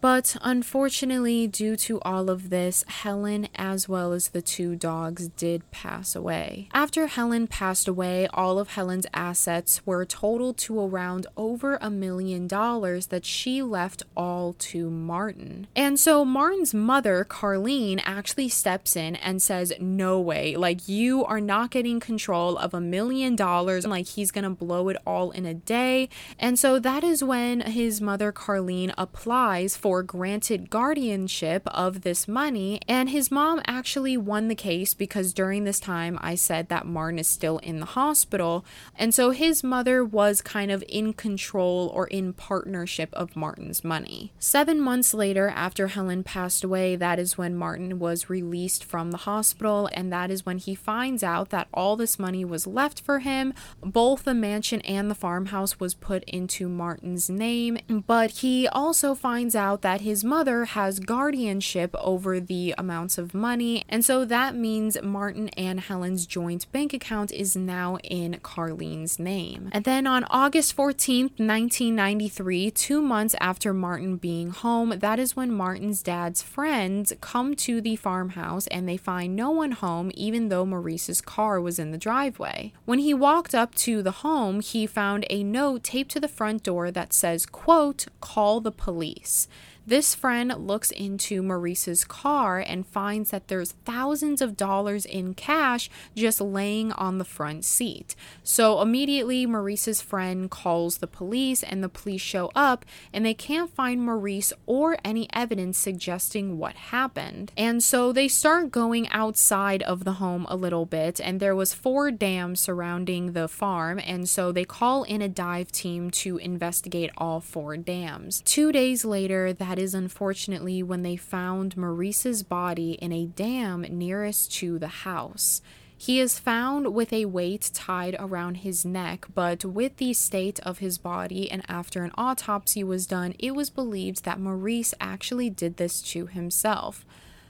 But 0.00 0.36
unfortunately, 0.42 1.46
due 1.46 1.76
to 1.76 2.00
all 2.02 2.30
of 2.30 2.50
this, 2.50 2.84
Helen 2.88 3.48
as 3.54 3.88
well 3.88 4.12
as 4.12 4.28
the 4.28 4.42
two 4.42 4.76
dogs 4.76 5.28
did 5.28 5.70
pass 5.70 6.14
away. 6.14 6.68
After 6.72 7.06
Helen 7.06 7.46
passed 7.46 7.88
away, 7.88 8.26
all 8.32 8.58
of 8.58 8.70
Helen's 8.70 9.06
assets 9.12 9.80
were 9.86 10.04
totaled 10.04 10.56
to 10.58 10.80
around 10.80 11.26
over 11.36 11.78
a 11.80 11.90
million 11.90 12.46
dollars 12.46 13.08
that 13.08 13.24
she 13.24 13.62
left 13.62 14.02
all 14.16 14.54
to 14.54 14.90
Martin. 14.90 15.66
And 15.76 15.98
so 15.98 16.24
Martin's 16.24 16.74
mother, 16.74 17.24
Carlene, 17.28 18.02
actually 18.04 18.48
steps 18.48 18.96
in 18.96 19.16
and 19.16 19.40
says, 19.42 19.72
No 19.80 20.20
way, 20.20 20.56
like 20.56 20.88
you 20.88 21.24
are 21.24 21.40
not 21.40 21.70
getting 21.70 22.00
control 22.00 22.56
of 22.58 22.74
a 22.74 22.80
million 22.80 23.36
dollars, 23.36 23.86
like 23.86 24.06
he's 24.06 24.30
gonna 24.30 24.50
blow 24.50 24.88
it 24.88 24.96
all 25.06 25.30
in 25.30 25.46
a 25.46 25.54
day. 25.54 26.08
And 26.38 26.58
so 26.58 26.78
that 26.78 27.04
is 27.04 27.22
when 27.22 27.60
his 27.60 28.00
mother, 28.00 28.32
Carlene, 28.32 28.94
applies 28.96 29.76
for 29.84 30.02
granted 30.02 30.70
guardianship 30.70 31.62
of 31.66 32.00
this 32.00 32.26
money. 32.26 32.80
And 32.88 33.10
his 33.10 33.30
mom 33.30 33.60
actually 33.66 34.16
won 34.16 34.48
the 34.48 34.54
case 34.54 34.94
because 34.94 35.34
during 35.34 35.64
this 35.64 35.78
time 35.78 36.18
I 36.22 36.36
said 36.36 36.70
that 36.70 36.86
Martin 36.86 37.18
is 37.18 37.28
still 37.28 37.58
in 37.58 37.80
the 37.80 37.92
hospital. 38.00 38.64
And 38.96 39.14
so 39.14 39.28
his 39.28 39.62
mother 39.62 40.02
was 40.02 40.40
kind 40.40 40.70
of 40.70 40.82
in 40.88 41.12
control 41.12 41.92
or 41.94 42.06
in 42.06 42.32
partnership 42.32 43.10
of 43.12 43.36
Martin's 43.36 43.84
money. 43.84 44.32
Seven 44.38 44.80
months 44.80 45.12
later, 45.12 45.50
after 45.50 45.88
Helen 45.88 46.24
passed 46.24 46.64
away, 46.64 46.96
that 46.96 47.18
is 47.18 47.36
when 47.36 47.54
Martin 47.54 47.98
was 47.98 48.30
released 48.30 48.82
from 48.82 49.10
the 49.10 49.18
hospital. 49.18 49.90
And 49.92 50.10
that 50.10 50.30
is 50.30 50.46
when 50.46 50.56
he 50.56 50.74
finds 50.74 51.22
out 51.22 51.50
that 51.50 51.68
all 51.74 51.94
this 51.94 52.18
money 52.18 52.42
was 52.42 52.66
left 52.66 53.02
for 53.02 53.18
him. 53.18 53.52
Both 53.82 54.24
the 54.24 54.32
mansion 54.32 54.80
and 54.80 55.10
the 55.10 55.14
farmhouse 55.14 55.78
was 55.78 55.92
put 55.92 56.24
into 56.24 56.70
Martin's 56.70 57.28
name. 57.28 57.76
But 58.06 58.30
he 58.30 58.66
also 58.66 59.14
finds 59.14 59.54
out 59.74 59.82
that 59.82 60.02
his 60.02 60.22
mother 60.22 60.66
has 60.66 61.00
guardianship 61.00 61.92
over 61.98 62.38
the 62.38 62.74
amounts 62.78 63.18
of 63.18 63.34
money. 63.34 63.84
And 63.88 64.04
so 64.04 64.24
that 64.24 64.54
means 64.54 64.96
Martin 65.02 65.48
and 65.56 65.80
Helen's 65.80 66.26
joint 66.26 66.70
bank 66.70 66.94
account 66.94 67.32
is 67.32 67.56
now 67.56 67.96
in 68.04 68.38
Carlene's 68.40 69.18
name. 69.18 69.70
And 69.72 69.84
then 69.84 70.06
on 70.06 70.24
August 70.30 70.76
14th, 70.76 71.40
1993, 71.40 72.70
two 72.70 73.02
months 73.02 73.34
after 73.40 73.74
Martin 73.74 74.16
being 74.16 74.50
home, 74.50 74.94
that 75.00 75.18
is 75.18 75.34
when 75.34 75.50
Martin's 75.50 76.04
dad's 76.04 76.40
friends 76.40 77.12
come 77.20 77.56
to 77.56 77.80
the 77.80 77.96
farmhouse 77.96 78.68
and 78.68 78.88
they 78.88 78.96
find 78.96 79.34
no 79.34 79.50
one 79.50 79.72
home, 79.72 80.12
even 80.14 80.50
though 80.50 80.64
Maurice's 80.64 81.20
car 81.20 81.60
was 81.60 81.80
in 81.80 81.90
the 81.90 81.98
driveway. 81.98 82.72
When 82.84 83.00
he 83.00 83.12
walked 83.12 83.56
up 83.56 83.74
to 83.86 84.02
the 84.04 84.22
home, 84.22 84.60
he 84.60 84.86
found 84.86 85.26
a 85.30 85.42
note 85.42 85.82
taped 85.82 86.12
to 86.12 86.20
the 86.20 86.28
front 86.28 86.62
door 86.62 86.92
that 86.92 87.12
says, 87.12 87.44
quote, 87.44 88.06
call 88.20 88.60
the 88.60 88.70
police. 88.70 89.48
This 89.86 90.14
friend 90.14 90.54
looks 90.56 90.90
into 90.90 91.42
Maurice's 91.42 92.04
car 92.04 92.58
and 92.58 92.86
finds 92.86 93.30
that 93.30 93.48
there's 93.48 93.72
thousands 93.84 94.40
of 94.40 94.56
dollars 94.56 95.04
in 95.04 95.34
cash 95.34 95.90
just 96.14 96.40
laying 96.40 96.92
on 96.92 97.18
the 97.18 97.24
front 97.24 97.64
seat. 97.64 98.14
So 98.42 98.80
immediately, 98.80 99.46
Maurice's 99.46 100.00
friend 100.00 100.50
calls 100.50 100.98
the 100.98 101.06
police, 101.06 101.62
and 101.62 101.82
the 101.82 101.88
police 101.88 102.20
show 102.20 102.50
up 102.54 102.84
and 103.12 103.24
they 103.24 103.34
can't 103.34 103.74
find 103.74 104.00
Maurice 104.00 104.52
or 104.66 104.96
any 105.04 105.28
evidence 105.32 105.78
suggesting 105.78 106.58
what 106.58 106.74
happened. 106.74 107.52
And 107.56 107.82
so 107.82 108.12
they 108.12 108.28
start 108.28 108.70
going 108.70 109.08
outside 109.10 109.82
of 109.82 110.04
the 110.04 110.14
home 110.14 110.46
a 110.48 110.56
little 110.56 110.86
bit, 110.86 111.20
and 111.20 111.40
there 111.40 111.54
was 111.54 111.74
four 111.74 112.10
dams 112.10 112.60
surrounding 112.60 113.32
the 113.32 113.48
farm, 113.48 114.00
and 114.04 114.28
so 114.28 114.52
they 114.52 114.64
call 114.64 115.04
in 115.04 115.20
a 115.22 115.28
dive 115.28 115.70
team 115.70 116.10
to 116.10 116.38
investigate 116.38 117.10
all 117.16 117.40
four 117.40 117.76
dams. 117.76 118.42
Two 118.44 118.72
days 118.72 119.04
later, 119.04 119.52
that 119.52 119.73
that 119.74 119.82
is 119.82 119.92
unfortunately 119.92 120.84
when 120.84 121.02
they 121.02 121.16
found 121.16 121.76
Maurice's 121.76 122.44
body 122.44 122.92
in 122.92 123.10
a 123.10 123.26
dam 123.26 123.80
nearest 123.80 124.52
to 124.52 124.78
the 124.78 124.86
house. 124.86 125.62
He 125.98 126.20
is 126.20 126.38
found 126.38 126.94
with 126.94 127.12
a 127.12 127.24
weight 127.24 127.72
tied 127.74 128.14
around 128.20 128.58
his 128.58 128.84
neck, 128.84 129.26
but 129.34 129.64
with 129.64 129.96
the 129.96 130.12
state 130.12 130.60
of 130.60 130.78
his 130.78 130.96
body 130.96 131.50
and 131.50 131.64
after 131.66 132.04
an 132.04 132.12
autopsy 132.16 132.84
was 132.84 133.08
done, 133.08 133.34
it 133.40 133.56
was 133.56 133.68
believed 133.68 134.24
that 134.24 134.38
Maurice 134.38 134.94
actually 135.00 135.50
did 135.50 135.76
this 135.76 136.00
to 136.02 136.26
himself. 136.26 137.04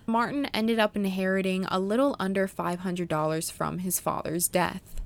Martin 0.07 0.47
ended 0.47 0.79
up 0.79 0.97
inheriting 0.97 1.67
a 1.67 1.79
little 1.79 2.17
under 2.19 2.49
$500 2.49 3.53
from 3.53 3.81
his 3.81 4.01
father's 4.01 4.49
death. 4.49 5.03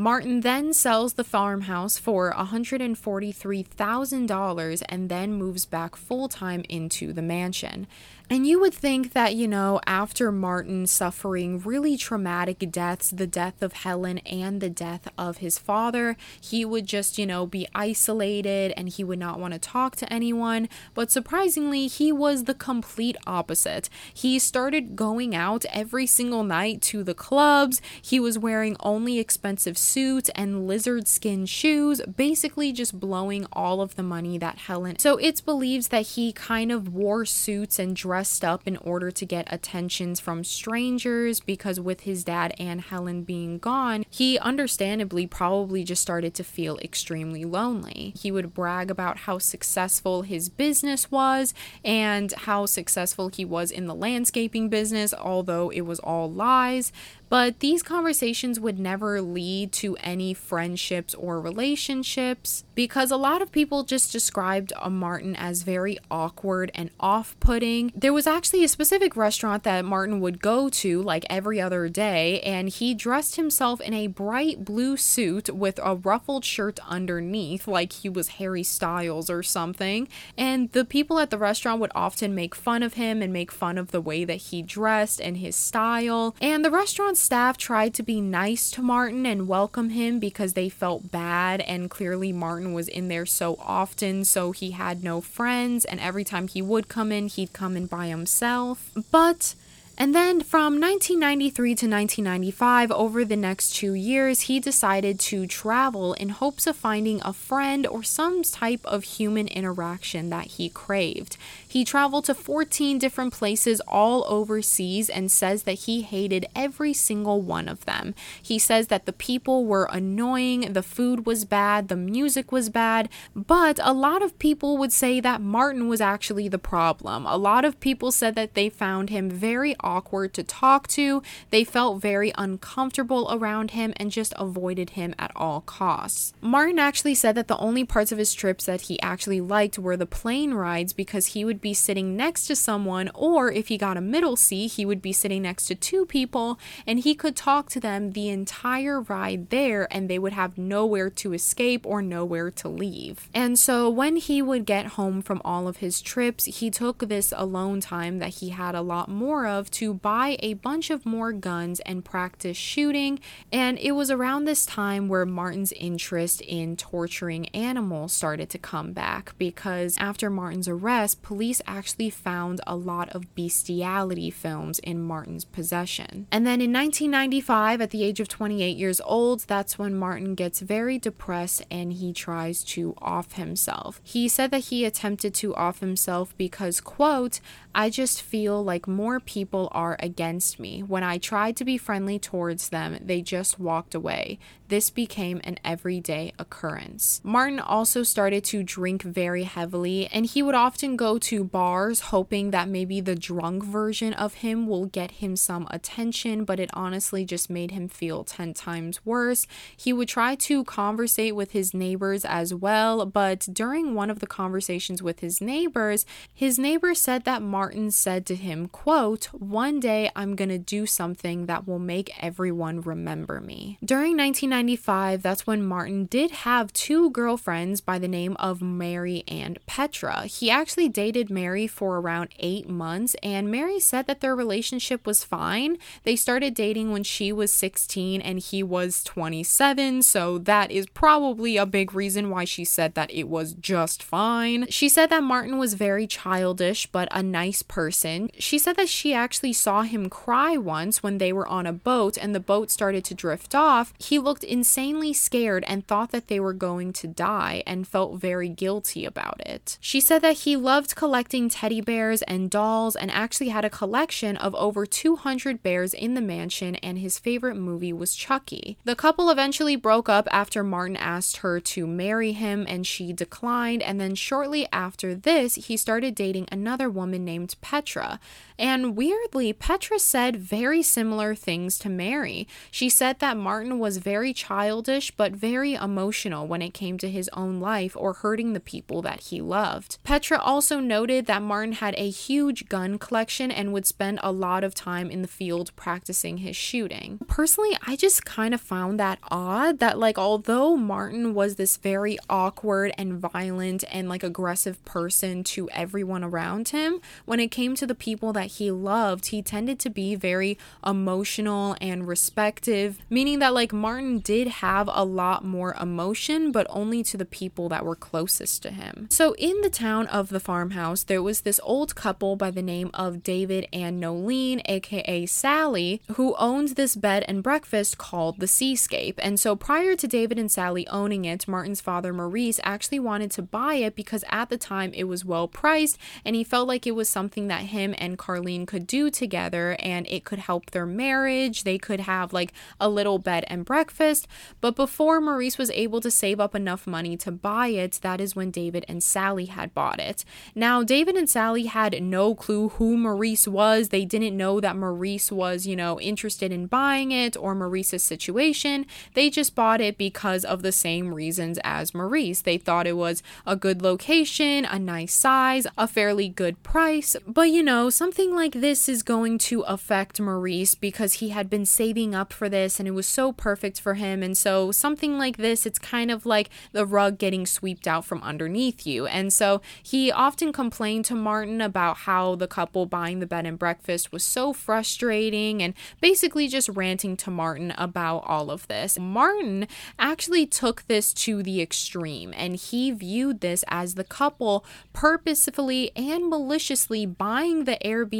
Martin 0.00 0.42
then 0.42 0.72
sells 0.72 1.14
the 1.14 1.24
farmhouse 1.24 1.98
for 1.98 2.32
$143,000 2.32 4.82
and 4.88 5.08
then 5.08 5.32
moves 5.32 5.66
back 5.66 5.96
full 5.96 6.28
time 6.28 6.62
into 6.68 7.12
the 7.12 7.20
mansion. 7.20 7.88
And 8.30 8.46
you 8.46 8.60
would 8.60 8.74
think 8.74 9.14
that, 9.14 9.34
you 9.34 9.48
know, 9.48 9.80
after 9.86 10.30
Martin 10.30 10.86
suffering 10.86 11.60
really 11.60 11.96
traumatic 11.96 12.58
deaths, 12.70 13.08
the 13.08 13.26
death 13.26 13.62
of 13.62 13.72
Helen 13.72 14.18
and 14.18 14.60
the 14.60 14.68
death 14.68 15.08
of 15.16 15.38
his 15.38 15.56
father, 15.56 16.14
he 16.38 16.62
would 16.62 16.84
just, 16.84 17.16
you 17.16 17.24
know, 17.24 17.46
be 17.46 17.66
isolated 17.74 18.74
and 18.76 18.90
he 18.90 19.02
would 19.02 19.18
not 19.18 19.40
want 19.40 19.54
to 19.54 19.58
talk 19.58 19.96
to 19.96 20.12
anyone. 20.12 20.68
But 20.92 21.10
surprisingly, 21.10 21.86
he 21.86 22.12
was 22.12 22.44
the 22.44 22.52
complete 22.52 23.16
opposite. 23.26 23.88
He 24.12 24.38
started 24.38 24.94
going 24.94 25.34
out 25.34 25.64
every 25.72 26.06
single 26.06 26.44
night 26.44 26.82
to 26.82 27.02
the 27.02 27.14
clubs. 27.14 27.80
He 28.02 28.20
was 28.20 28.38
wearing 28.38 28.76
only 28.80 29.18
expensive 29.18 29.78
suits 29.78 30.28
and 30.34 30.66
lizard 30.66 31.08
skin 31.08 31.46
shoes, 31.46 32.02
basically 32.02 32.72
just 32.72 33.00
blowing 33.00 33.46
all 33.54 33.80
of 33.80 33.96
the 33.96 34.02
money 34.02 34.36
that 34.36 34.58
Helen. 34.58 34.98
So 34.98 35.16
it's 35.16 35.40
believed 35.40 35.90
that 35.90 36.08
he 36.08 36.30
kind 36.34 36.70
of 36.70 36.92
wore 36.92 37.24
suits 37.24 37.78
and 37.78 37.96
dresses 37.96 38.17
dressed 38.18 38.44
up 38.44 38.66
in 38.66 38.76
order 38.78 39.12
to 39.12 39.24
get 39.24 39.46
attentions 39.48 40.18
from 40.18 40.42
strangers 40.42 41.38
because 41.38 41.78
with 41.78 42.00
his 42.00 42.24
dad 42.24 42.52
and 42.58 42.80
Helen 42.80 43.22
being 43.22 43.58
gone, 43.58 44.04
he 44.10 44.36
understandably 44.40 45.24
probably 45.24 45.84
just 45.84 46.02
started 46.02 46.34
to 46.34 46.42
feel 46.42 46.78
extremely 46.78 47.44
lonely. 47.44 48.12
He 48.20 48.32
would 48.32 48.52
brag 48.54 48.90
about 48.90 49.18
how 49.18 49.38
successful 49.38 50.22
his 50.22 50.48
business 50.48 51.12
was 51.12 51.54
and 51.84 52.32
how 52.32 52.66
successful 52.66 53.28
he 53.28 53.44
was 53.44 53.70
in 53.70 53.86
the 53.86 53.94
landscaping 53.94 54.68
business, 54.68 55.14
although 55.14 55.70
it 55.70 55.82
was 55.82 56.00
all 56.00 56.28
lies. 56.28 56.90
But 57.28 57.60
these 57.60 57.82
conversations 57.82 58.58
would 58.58 58.78
never 58.78 59.20
lead 59.20 59.72
to 59.72 59.96
any 59.98 60.34
friendships 60.34 61.14
or 61.14 61.40
relationships 61.40 62.64
because 62.74 63.10
a 63.10 63.16
lot 63.16 63.42
of 63.42 63.52
people 63.52 63.82
just 63.84 64.12
described 64.12 64.72
a 64.80 64.88
Martin 64.88 65.36
as 65.36 65.62
very 65.62 65.98
awkward 66.10 66.70
and 66.74 66.90
off 66.98 67.36
putting. 67.40 67.92
There 67.94 68.12
was 68.12 68.26
actually 68.26 68.64
a 68.64 68.68
specific 68.68 69.16
restaurant 69.16 69.64
that 69.64 69.84
Martin 69.84 70.20
would 70.20 70.40
go 70.40 70.68
to 70.68 71.02
like 71.02 71.26
every 71.28 71.60
other 71.60 71.88
day, 71.88 72.40
and 72.40 72.68
he 72.68 72.94
dressed 72.94 73.36
himself 73.36 73.80
in 73.80 73.92
a 73.92 74.06
bright 74.06 74.64
blue 74.64 74.96
suit 74.96 75.54
with 75.54 75.78
a 75.82 75.96
ruffled 75.96 76.44
shirt 76.44 76.78
underneath, 76.86 77.68
like 77.68 77.92
he 77.92 78.08
was 78.08 78.28
Harry 78.28 78.62
Styles 78.62 79.28
or 79.28 79.42
something. 79.42 80.08
And 80.36 80.72
the 80.72 80.84
people 80.84 81.18
at 81.18 81.30
the 81.30 81.38
restaurant 81.38 81.80
would 81.80 81.92
often 81.94 82.34
make 82.34 82.54
fun 82.54 82.82
of 82.82 82.94
him 82.94 83.20
and 83.20 83.32
make 83.32 83.52
fun 83.52 83.76
of 83.76 83.90
the 83.90 84.00
way 84.00 84.24
that 84.24 84.36
he 84.36 84.62
dressed 84.62 85.20
and 85.20 85.36
his 85.36 85.56
style. 85.56 86.34
And 86.40 86.64
the 86.64 86.70
restaurant 86.70 87.17
staff 87.18 87.56
tried 87.56 87.94
to 87.94 88.02
be 88.02 88.20
nice 88.20 88.70
to 88.70 88.82
Martin 88.82 89.26
and 89.26 89.48
welcome 89.48 89.90
him 89.90 90.18
because 90.18 90.54
they 90.54 90.68
felt 90.68 91.10
bad, 91.10 91.60
and 91.62 91.90
clearly 91.90 92.32
Martin 92.32 92.72
was 92.72 92.88
in 92.88 93.08
there 93.08 93.26
so 93.26 93.56
often, 93.60 94.24
so 94.24 94.52
he 94.52 94.70
had 94.70 95.04
no 95.04 95.20
friends, 95.20 95.84
and 95.84 96.00
every 96.00 96.24
time 96.24 96.48
he 96.48 96.62
would 96.62 96.88
come 96.88 97.12
in, 97.12 97.28
he'd 97.28 97.52
come 97.52 97.76
in 97.76 97.86
by 97.86 98.06
himself. 98.06 98.90
But 99.10 99.54
and 99.98 100.14
then 100.14 100.42
from 100.42 100.80
1993 100.80 101.70
to 101.70 101.86
1995, 101.88 102.92
over 102.92 103.24
the 103.24 103.34
next 103.34 103.74
two 103.74 103.94
years, 103.94 104.42
he 104.42 104.60
decided 104.60 105.18
to 105.18 105.44
travel 105.44 106.12
in 106.12 106.28
hopes 106.28 106.68
of 106.68 106.76
finding 106.76 107.20
a 107.24 107.32
friend 107.32 107.84
or 107.84 108.04
some 108.04 108.44
type 108.44 108.80
of 108.84 109.02
human 109.02 109.48
interaction 109.48 110.30
that 110.30 110.46
he 110.46 110.68
craved. 110.68 111.36
He 111.66 111.84
traveled 111.84 112.26
to 112.26 112.34
14 112.34 112.98
different 112.98 113.32
places 113.32 113.80
all 113.88 114.24
overseas 114.28 115.10
and 115.10 115.32
says 115.32 115.64
that 115.64 115.72
he 115.72 116.02
hated 116.02 116.46
every 116.54 116.94
single 116.94 117.42
one 117.42 117.68
of 117.68 117.84
them. 117.84 118.14
He 118.40 118.60
says 118.60 118.86
that 118.86 119.04
the 119.04 119.12
people 119.12 119.66
were 119.66 119.88
annoying, 119.90 120.74
the 120.74 120.82
food 120.84 121.26
was 121.26 121.44
bad, 121.44 121.88
the 121.88 121.96
music 121.96 122.52
was 122.52 122.70
bad, 122.70 123.08
but 123.34 123.80
a 123.82 123.92
lot 123.92 124.22
of 124.22 124.38
people 124.38 124.78
would 124.78 124.92
say 124.92 125.18
that 125.18 125.40
Martin 125.40 125.88
was 125.88 126.00
actually 126.00 126.46
the 126.46 126.56
problem. 126.56 127.26
A 127.26 127.36
lot 127.36 127.64
of 127.64 127.80
people 127.80 128.12
said 128.12 128.36
that 128.36 128.54
they 128.54 128.68
found 128.68 129.10
him 129.10 129.28
very 129.28 129.74
awkward 129.88 130.34
to 130.34 130.42
talk 130.42 130.86
to. 130.88 131.22
They 131.48 131.64
felt 131.64 132.02
very 132.02 132.30
uncomfortable 132.36 133.28
around 133.32 133.70
him 133.70 133.94
and 133.96 134.10
just 134.10 134.34
avoided 134.36 134.90
him 134.90 135.14
at 135.18 135.32
all 135.34 135.62
costs. 135.62 136.34
Martin 136.42 136.78
actually 136.78 137.14
said 137.14 137.34
that 137.36 137.48
the 137.48 137.56
only 137.56 137.84
parts 137.84 138.12
of 138.12 138.18
his 138.18 138.34
trips 138.34 138.66
that 138.66 138.82
he 138.82 139.00
actually 139.00 139.40
liked 139.40 139.78
were 139.78 139.96
the 139.96 140.06
plane 140.06 140.52
rides 140.52 140.92
because 140.92 141.28
he 141.28 141.44
would 141.44 141.60
be 141.60 141.72
sitting 141.72 142.16
next 142.16 142.46
to 142.46 142.54
someone, 142.54 143.10
or 143.14 143.50
if 143.50 143.68
he 143.68 143.78
got 143.78 143.96
a 143.96 144.02
middle 144.02 144.36
seat, 144.36 144.72
he 144.72 144.84
would 144.84 145.00
be 145.00 145.12
sitting 145.12 145.42
next 145.42 145.66
to 145.66 145.74
two 145.74 146.04
people 146.04 146.58
and 146.86 147.00
he 147.00 147.14
could 147.14 147.36
talk 147.36 147.70
to 147.70 147.80
them 147.80 148.12
the 148.12 148.28
entire 148.28 149.00
ride 149.00 149.48
there 149.50 149.88
and 149.90 150.10
they 150.10 150.18
would 150.18 150.34
have 150.34 150.58
nowhere 150.58 151.08
to 151.08 151.32
escape 151.32 151.86
or 151.86 152.02
nowhere 152.02 152.50
to 152.50 152.68
leave. 152.68 153.28
And 153.32 153.58
so 153.58 153.88
when 153.88 154.16
he 154.16 154.42
would 154.42 154.66
get 154.66 154.98
home 154.98 155.22
from 155.22 155.40
all 155.44 155.66
of 155.66 155.78
his 155.78 156.00
trips, 156.00 156.44
he 156.44 156.70
took 156.70 156.98
this 156.98 157.32
alone 157.36 157.80
time 157.80 158.18
that 158.18 158.34
he 158.36 158.50
had 158.50 158.74
a 158.74 158.82
lot 158.82 159.08
more 159.08 159.46
of 159.46 159.70
to 159.78 159.94
buy 159.94 160.36
a 160.40 160.54
bunch 160.54 160.90
of 160.90 161.06
more 161.06 161.32
guns 161.32 161.78
and 161.86 162.04
practice 162.04 162.56
shooting. 162.56 163.20
And 163.52 163.78
it 163.78 163.92
was 163.92 164.10
around 164.10 164.44
this 164.44 164.66
time 164.66 165.06
where 165.06 165.24
Martin's 165.24 165.70
interest 165.70 166.40
in 166.40 166.76
torturing 166.76 167.46
animals 167.50 168.12
started 168.12 168.50
to 168.50 168.58
come 168.58 168.92
back 168.92 169.34
because 169.38 169.96
after 169.98 170.30
Martin's 170.30 170.66
arrest, 170.66 171.22
police 171.22 171.62
actually 171.64 172.10
found 172.10 172.60
a 172.66 172.74
lot 172.74 173.08
of 173.10 173.32
bestiality 173.36 174.30
films 174.30 174.80
in 174.80 175.00
Martin's 175.00 175.44
possession. 175.44 176.26
And 176.32 176.44
then 176.44 176.60
in 176.60 176.72
1995, 176.72 177.80
at 177.80 177.90
the 177.90 178.02
age 178.02 178.18
of 178.18 178.26
28 178.26 178.76
years 178.76 179.00
old, 179.02 179.44
that's 179.46 179.78
when 179.78 179.94
Martin 179.94 180.34
gets 180.34 180.58
very 180.58 180.98
depressed 180.98 181.62
and 181.70 181.92
he 181.92 182.12
tries 182.12 182.64
to 182.64 182.94
off 182.98 183.34
himself. 183.34 184.00
He 184.02 184.26
said 184.26 184.50
that 184.50 184.64
he 184.64 184.84
attempted 184.84 185.34
to 185.34 185.54
off 185.54 185.78
himself 185.78 186.36
because, 186.36 186.80
quote, 186.80 187.38
I 187.76 187.90
just 187.90 188.20
feel 188.20 188.64
like 188.64 188.88
more 188.88 189.20
people 189.20 189.67
are 189.72 189.96
against 190.00 190.58
me. 190.58 190.82
When 190.82 191.02
I 191.02 191.18
tried 191.18 191.56
to 191.56 191.64
be 191.64 191.78
friendly 191.78 192.18
towards 192.18 192.70
them, 192.70 192.98
they 193.00 193.22
just 193.22 193.58
walked 193.60 193.94
away. 193.94 194.38
This 194.68 194.90
became 194.90 195.40
an 195.44 195.58
everyday 195.64 196.32
occurrence. 196.38 197.22
Martin 197.24 197.58
also 197.58 198.02
started 198.02 198.44
to 198.44 198.62
drink 198.62 199.02
very 199.02 199.44
heavily, 199.44 200.08
and 200.08 200.26
he 200.26 200.42
would 200.42 200.54
often 200.54 200.96
go 200.96 201.18
to 201.18 201.44
bars 201.44 202.00
hoping 202.00 202.50
that 202.50 202.68
maybe 202.68 203.00
the 203.00 203.14
drunk 203.14 203.64
version 203.64 204.12
of 204.12 204.34
him 204.34 204.66
will 204.66 204.86
get 204.86 205.12
him 205.12 205.36
some 205.36 205.66
attention, 205.70 206.44
but 206.44 206.60
it 206.60 206.70
honestly 206.74 207.24
just 207.24 207.48
made 207.48 207.70
him 207.70 207.88
feel 207.88 208.24
10 208.24 208.52
times 208.54 209.04
worse. 209.06 209.46
He 209.74 209.92
would 209.92 210.08
try 210.08 210.34
to 210.34 210.64
conversate 210.64 211.34
with 211.34 211.52
his 211.52 211.72
neighbors 211.72 212.24
as 212.24 212.52
well, 212.52 213.06
but 213.06 213.48
during 213.52 213.94
one 213.94 214.10
of 214.10 214.18
the 214.18 214.26
conversations 214.26 215.02
with 215.02 215.20
his 215.20 215.40
neighbors, 215.40 216.04
his 216.34 216.58
neighbor 216.58 216.94
said 216.94 217.24
that 217.24 217.40
Martin 217.40 217.68
Martin 217.68 217.90
said 217.90 218.24
to 218.24 218.34
him, 218.34 218.66
quote, 218.66 219.28
One 219.48 219.80
day 219.80 220.10
I'm 220.14 220.36
going 220.36 220.50
to 220.50 220.58
do 220.58 220.86
something 220.86 221.46
that 221.46 221.66
will 221.66 221.78
make 221.78 222.12
everyone 222.22 222.80
remember 222.80 223.40
me. 223.40 223.78
During 223.84 224.16
1995, 224.16 225.22
that's 225.22 225.46
when 225.46 225.64
Martin 225.64 226.04
did 226.06 226.30
have 226.30 226.72
two 226.72 227.10
girlfriends 227.10 227.80
by 227.80 227.98
the 227.98 228.08
name 228.08 228.36
of 228.38 228.62
Mary 228.62 229.24
and 229.26 229.58
Petra. 229.66 230.26
He 230.26 230.50
actually 230.50 230.88
dated 230.88 231.30
Mary 231.30 231.66
for 231.66 231.98
around 231.98 232.28
eight 232.38 232.68
months, 232.68 233.16
and 233.22 233.50
Mary 233.50 233.80
said 233.80 234.06
that 234.06 234.20
their 234.20 234.36
relationship 234.36 235.06
was 235.06 235.24
fine. 235.24 235.78
They 236.02 236.16
started 236.16 236.54
dating 236.54 236.92
when 236.92 237.02
she 237.02 237.32
was 237.32 237.52
16 237.52 238.20
and 238.20 238.38
he 238.38 238.62
was 238.62 239.02
27, 239.04 240.02
so 240.02 240.38
that 240.38 240.70
is 240.70 240.86
probably 240.86 241.56
a 241.56 241.66
big 241.66 241.94
reason 241.94 242.30
why 242.30 242.44
she 242.44 242.64
said 242.64 242.94
that 242.94 243.10
it 243.10 243.28
was 243.28 243.54
just 243.54 244.02
fine. 244.02 244.66
She 244.68 244.88
said 244.88 245.08
that 245.10 245.22
Martin 245.22 245.58
was 245.58 245.74
very 245.74 246.06
childish, 246.06 246.86
but 246.86 247.08
a 247.10 247.22
nice 247.22 247.48
nice 247.48 247.62
person. 247.62 248.30
She 248.38 248.58
said 248.58 248.76
that 248.76 248.88
she 248.88 249.14
actually 249.14 249.37
saw 249.52 249.82
him 249.82 250.08
cry 250.08 250.56
once 250.56 251.02
when 251.02 251.18
they 251.18 251.32
were 251.32 251.46
on 251.48 251.66
a 251.66 251.72
boat 251.72 252.16
and 252.16 252.34
the 252.34 252.40
boat 252.40 252.70
started 252.70 253.04
to 253.04 253.14
drift 253.14 253.54
off. 253.54 253.92
He 253.98 254.18
looked 254.18 254.44
insanely 254.44 255.12
scared 255.12 255.64
and 255.66 255.86
thought 255.86 256.10
that 256.12 256.28
they 256.28 256.40
were 256.40 256.52
going 256.52 256.92
to 256.94 257.06
die 257.06 257.62
and 257.66 257.86
felt 257.86 258.20
very 258.20 258.48
guilty 258.48 259.04
about 259.04 259.40
it. 259.46 259.78
She 259.80 260.00
said 260.00 260.22
that 260.22 260.38
he 260.38 260.56
loved 260.56 260.96
collecting 260.96 261.48
teddy 261.48 261.80
bears 261.80 262.22
and 262.22 262.50
dolls 262.50 262.96
and 262.96 263.10
actually 263.10 263.48
had 263.48 263.64
a 263.64 263.70
collection 263.70 264.36
of 264.36 264.54
over 264.54 264.86
200 264.86 265.62
bears 265.62 265.94
in 265.94 266.14
the 266.14 266.20
mansion, 266.20 266.76
and 266.76 266.98
his 266.98 267.18
favorite 267.18 267.56
movie 267.56 267.92
was 267.92 268.14
Chucky. 268.14 268.78
The 268.84 268.96
couple 268.96 269.30
eventually 269.30 269.76
broke 269.76 270.08
up 270.08 270.28
after 270.30 270.62
Martin 270.64 270.96
asked 270.96 271.38
her 271.38 271.60
to 271.60 271.86
marry 271.86 272.32
him 272.32 272.66
and 272.68 272.86
she 272.86 273.12
declined, 273.12 273.82
and 273.82 274.00
then 274.00 274.14
shortly 274.14 274.66
after 274.72 275.14
this, 275.14 275.54
he 275.54 275.76
started 275.76 276.14
dating 276.14 276.48
another 276.50 276.88
woman 276.90 277.24
named 277.24 277.54
Petra. 277.60 278.20
And 278.58 278.96
weirdly, 278.96 279.52
Petra 279.52 279.98
said 279.98 280.36
very 280.36 280.82
similar 280.82 281.34
things 281.34 281.78
to 281.78 281.88
Mary. 281.88 282.48
She 282.70 282.88
said 282.88 283.20
that 283.20 283.36
Martin 283.36 283.78
was 283.78 283.98
very 283.98 284.32
childish 284.32 285.10
but 285.12 285.32
very 285.32 285.74
emotional 285.74 286.46
when 286.46 286.62
it 286.62 286.74
came 286.74 286.98
to 286.98 287.08
his 287.08 287.30
own 287.32 287.60
life 287.60 287.96
or 287.96 288.14
hurting 288.14 288.52
the 288.52 288.60
people 288.60 289.00
that 289.02 289.20
he 289.20 289.40
loved. 289.40 289.98
Petra 290.02 290.38
also 290.38 290.80
noted 290.80 291.26
that 291.26 291.42
Martin 291.42 291.74
had 291.74 291.94
a 291.96 292.10
huge 292.10 292.68
gun 292.68 292.98
collection 292.98 293.50
and 293.50 293.72
would 293.72 293.86
spend 293.86 294.18
a 294.22 294.32
lot 294.32 294.64
of 294.64 294.74
time 294.74 295.10
in 295.10 295.22
the 295.22 295.28
field 295.28 295.70
practicing 295.76 296.38
his 296.38 296.56
shooting. 296.56 297.20
Personally, 297.28 297.76
I 297.86 297.94
just 297.94 298.24
kind 298.24 298.54
of 298.54 298.60
found 298.60 298.98
that 298.98 299.18
odd 299.30 299.78
that, 299.78 299.98
like, 299.98 300.18
although 300.18 300.76
Martin 300.76 301.34
was 301.34 301.54
this 301.54 301.76
very 301.76 302.18
awkward 302.28 302.92
and 302.98 303.18
violent 303.18 303.84
and 303.92 304.08
like 304.08 304.22
aggressive 304.22 304.84
person 304.84 305.44
to 305.44 305.68
everyone 305.70 306.24
around 306.24 306.70
him, 306.70 307.00
when 307.24 307.38
it 307.40 307.50
came 307.50 307.74
to 307.76 307.86
the 307.86 307.94
people 307.94 308.32
that 308.32 308.47
he 308.48 308.70
loved, 308.70 309.26
he 309.26 309.42
tended 309.42 309.78
to 309.80 309.90
be 309.90 310.14
very 310.14 310.58
emotional 310.84 311.76
and 311.80 312.06
respective, 312.06 312.98
meaning 313.08 313.38
that 313.38 313.54
like 313.54 313.72
Martin 313.72 314.18
did 314.18 314.48
have 314.48 314.88
a 314.92 315.04
lot 315.04 315.44
more 315.44 315.74
emotion, 315.80 316.52
but 316.52 316.66
only 316.70 317.02
to 317.04 317.16
the 317.16 317.24
people 317.24 317.68
that 317.68 317.84
were 317.84 317.96
closest 317.96 318.62
to 318.62 318.70
him. 318.70 319.06
So 319.10 319.34
in 319.36 319.60
the 319.60 319.70
town 319.70 320.06
of 320.08 320.28
the 320.30 320.40
farmhouse, 320.40 321.04
there 321.04 321.22
was 321.22 321.42
this 321.42 321.60
old 321.62 321.94
couple 321.94 322.36
by 322.36 322.50
the 322.50 322.62
name 322.62 322.90
of 322.94 323.22
David 323.22 323.68
and 323.72 324.02
Noelene, 324.02 324.62
aka 324.66 325.26
Sally, 325.26 326.02
who 326.14 326.34
owned 326.38 326.70
this 326.70 326.96
bed 326.96 327.24
and 327.28 327.42
breakfast 327.42 327.98
called 327.98 328.40
the 328.40 328.46
Seascape. 328.46 329.18
And 329.22 329.38
so 329.38 329.54
prior 329.54 329.94
to 329.96 330.06
David 330.06 330.38
and 330.38 330.50
Sally 330.50 330.86
owning 330.88 331.24
it, 331.24 331.46
Martin's 331.46 331.80
father 331.80 332.12
Maurice 332.12 332.60
actually 332.64 333.00
wanted 333.00 333.30
to 333.32 333.42
buy 333.42 333.74
it 333.74 333.94
because 333.94 334.24
at 334.28 334.50
the 334.50 334.58
time 334.58 334.92
it 334.94 335.04
was 335.04 335.24
well 335.24 335.48
priced 335.48 335.98
and 336.24 336.34
he 336.34 336.44
felt 336.44 336.68
like 336.68 336.86
it 336.86 336.94
was 336.94 337.08
something 337.08 337.48
that 337.48 337.62
him 337.62 337.94
and 337.98 338.18
Carlene 338.38 338.66
could 338.66 338.86
do 338.86 339.10
together 339.10 339.76
and 339.80 340.06
it 340.08 340.24
could 340.24 340.38
help 340.38 340.70
their 340.70 340.86
marriage. 340.86 341.64
They 341.64 341.78
could 341.78 342.00
have 342.00 342.32
like 342.32 342.52
a 342.80 342.88
little 342.88 343.18
bed 343.18 343.44
and 343.48 343.64
breakfast. 343.64 344.26
But 344.60 344.76
before 344.76 345.20
Maurice 345.20 345.58
was 345.58 345.70
able 345.70 346.00
to 346.00 346.10
save 346.10 346.40
up 346.40 346.54
enough 346.54 346.86
money 346.86 347.16
to 347.18 347.30
buy 347.30 347.68
it, 347.68 347.98
that 348.02 348.20
is 348.20 348.36
when 348.36 348.50
David 348.50 348.84
and 348.88 349.02
Sally 349.02 349.46
had 349.46 349.74
bought 349.74 350.00
it. 350.00 350.24
Now, 350.54 350.82
David 350.82 351.16
and 351.16 351.28
Sally 351.28 351.66
had 351.66 352.00
no 352.02 352.34
clue 352.34 352.70
who 352.70 352.96
Maurice 352.96 353.48
was. 353.48 353.88
They 353.88 354.04
didn't 354.04 354.36
know 354.36 354.60
that 354.60 354.76
Maurice 354.76 355.32
was, 355.32 355.66
you 355.66 355.76
know, 355.76 356.00
interested 356.00 356.52
in 356.52 356.66
buying 356.66 357.12
it 357.12 357.36
or 357.36 357.54
Maurice's 357.54 358.02
situation. 358.02 358.86
They 359.14 359.30
just 359.30 359.54
bought 359.54 359.80
it 359.80 359.98
because 359.98 360.44
of 360.44 360.62
the 360.62 360.72
same 360.72 361.14
reasons 361.14 361.58
as 361.64 361.94
Maurice. 361.94 362.42
They 362.42 362.58
thought 362.58 362.86
it 362.86 362.96
was 362.96 363.22
a 363.46 363.56
good 363.56 363.82
location, 363.82 364.64
a 364.64 364.78
nice 364.78 365.14
size, 365.14 365.66
a 365.76 365.86
fairly 365.86 366.28
good 366.28 366.62
price 366.62 367.16
but 367.26 367.50
you 367.50 367.62
know, 367.62 367.90
something 367.90 368.27
like 368.34 368.52
this 368.52 368.88
is 368.88 369.02
going 369.02 369.38
to 369.38 369.62
affect 369.62 370.20
Maurice 370.20 370.74
because 370.74 371.14
he 371.14 371.30
had 371.30 371.48
been 371.48 371.64
saving 371.64 372.14
up 372.14 372.32
for 372.32 372.48
this 372.48 372.78
and 372.78 372.86
it 372.86 372.92
was 372.92 373.06
so 373.06 373.32
perfect 373.32 373.80
for 373.80 373.94
him. 373.94 374.22
And 374.22 374.36
so, 374.36 374.70
something 374.70 375.18
like 375.18 375.36
this, 375.36 375.64
it's 375.64 375.78
kind 375.78 376.10
of 376.10 376.26
like 376.26 376.50
the 376.72 376.86
rug 376.86 377.18
getting 377.18 377.46
swept 377.46 377.86
out 377.86 378.04
from 378.04 378.22
underneath 378.22 378.86
you. 378.86 379.06
And 379.06 379.32
so, 379.32 379.60
he 379.82 380.12
often 380.12 380.52
complained 380.52 381.04
to 381.06 381.14
Martin 381.14 381.60
about 381.60 381.98
how 381.98 382.34
the 382.34 382.46
couple 382.46 382.86
buying 382.86 383.20
the 383.20 383.26
bed 383.26 383.46
and 383.46 383.58
breakfast 383.58 384.12
was 384.12 384.24
so 384.24 384.52
frustrating 384.52 385.62
and 385.62 385.74
basically 386.00 386.48
just 386.48 386.68
ranting 386.68 387.16
to 387.18 387.30
Martin 387.30 387.72
about 387.78 388.24
all 388.26 388.50
of 388.50 388.68
this. 388.68 388.98
Martin 388.98 389.66
actually 389.98 390.46
took 390.46 390.86
this 390.88 391.12
to 391.12 391.42
the 391.42 391.60
extreme 391.60 392.34
and 392.36 392.56
he 392.56 392.90
viewed 392.90 393.40
this 393.40 393.64
as 393.68 393.94
the 393.94 394.04
couple 394.04 394.64
purposefully 394.92 395.90
and 395.96 396.28
maliciously 396.28 397.06
buying 397.06 397.64
the 397.64 397.78
Airbnb 397.84 398.17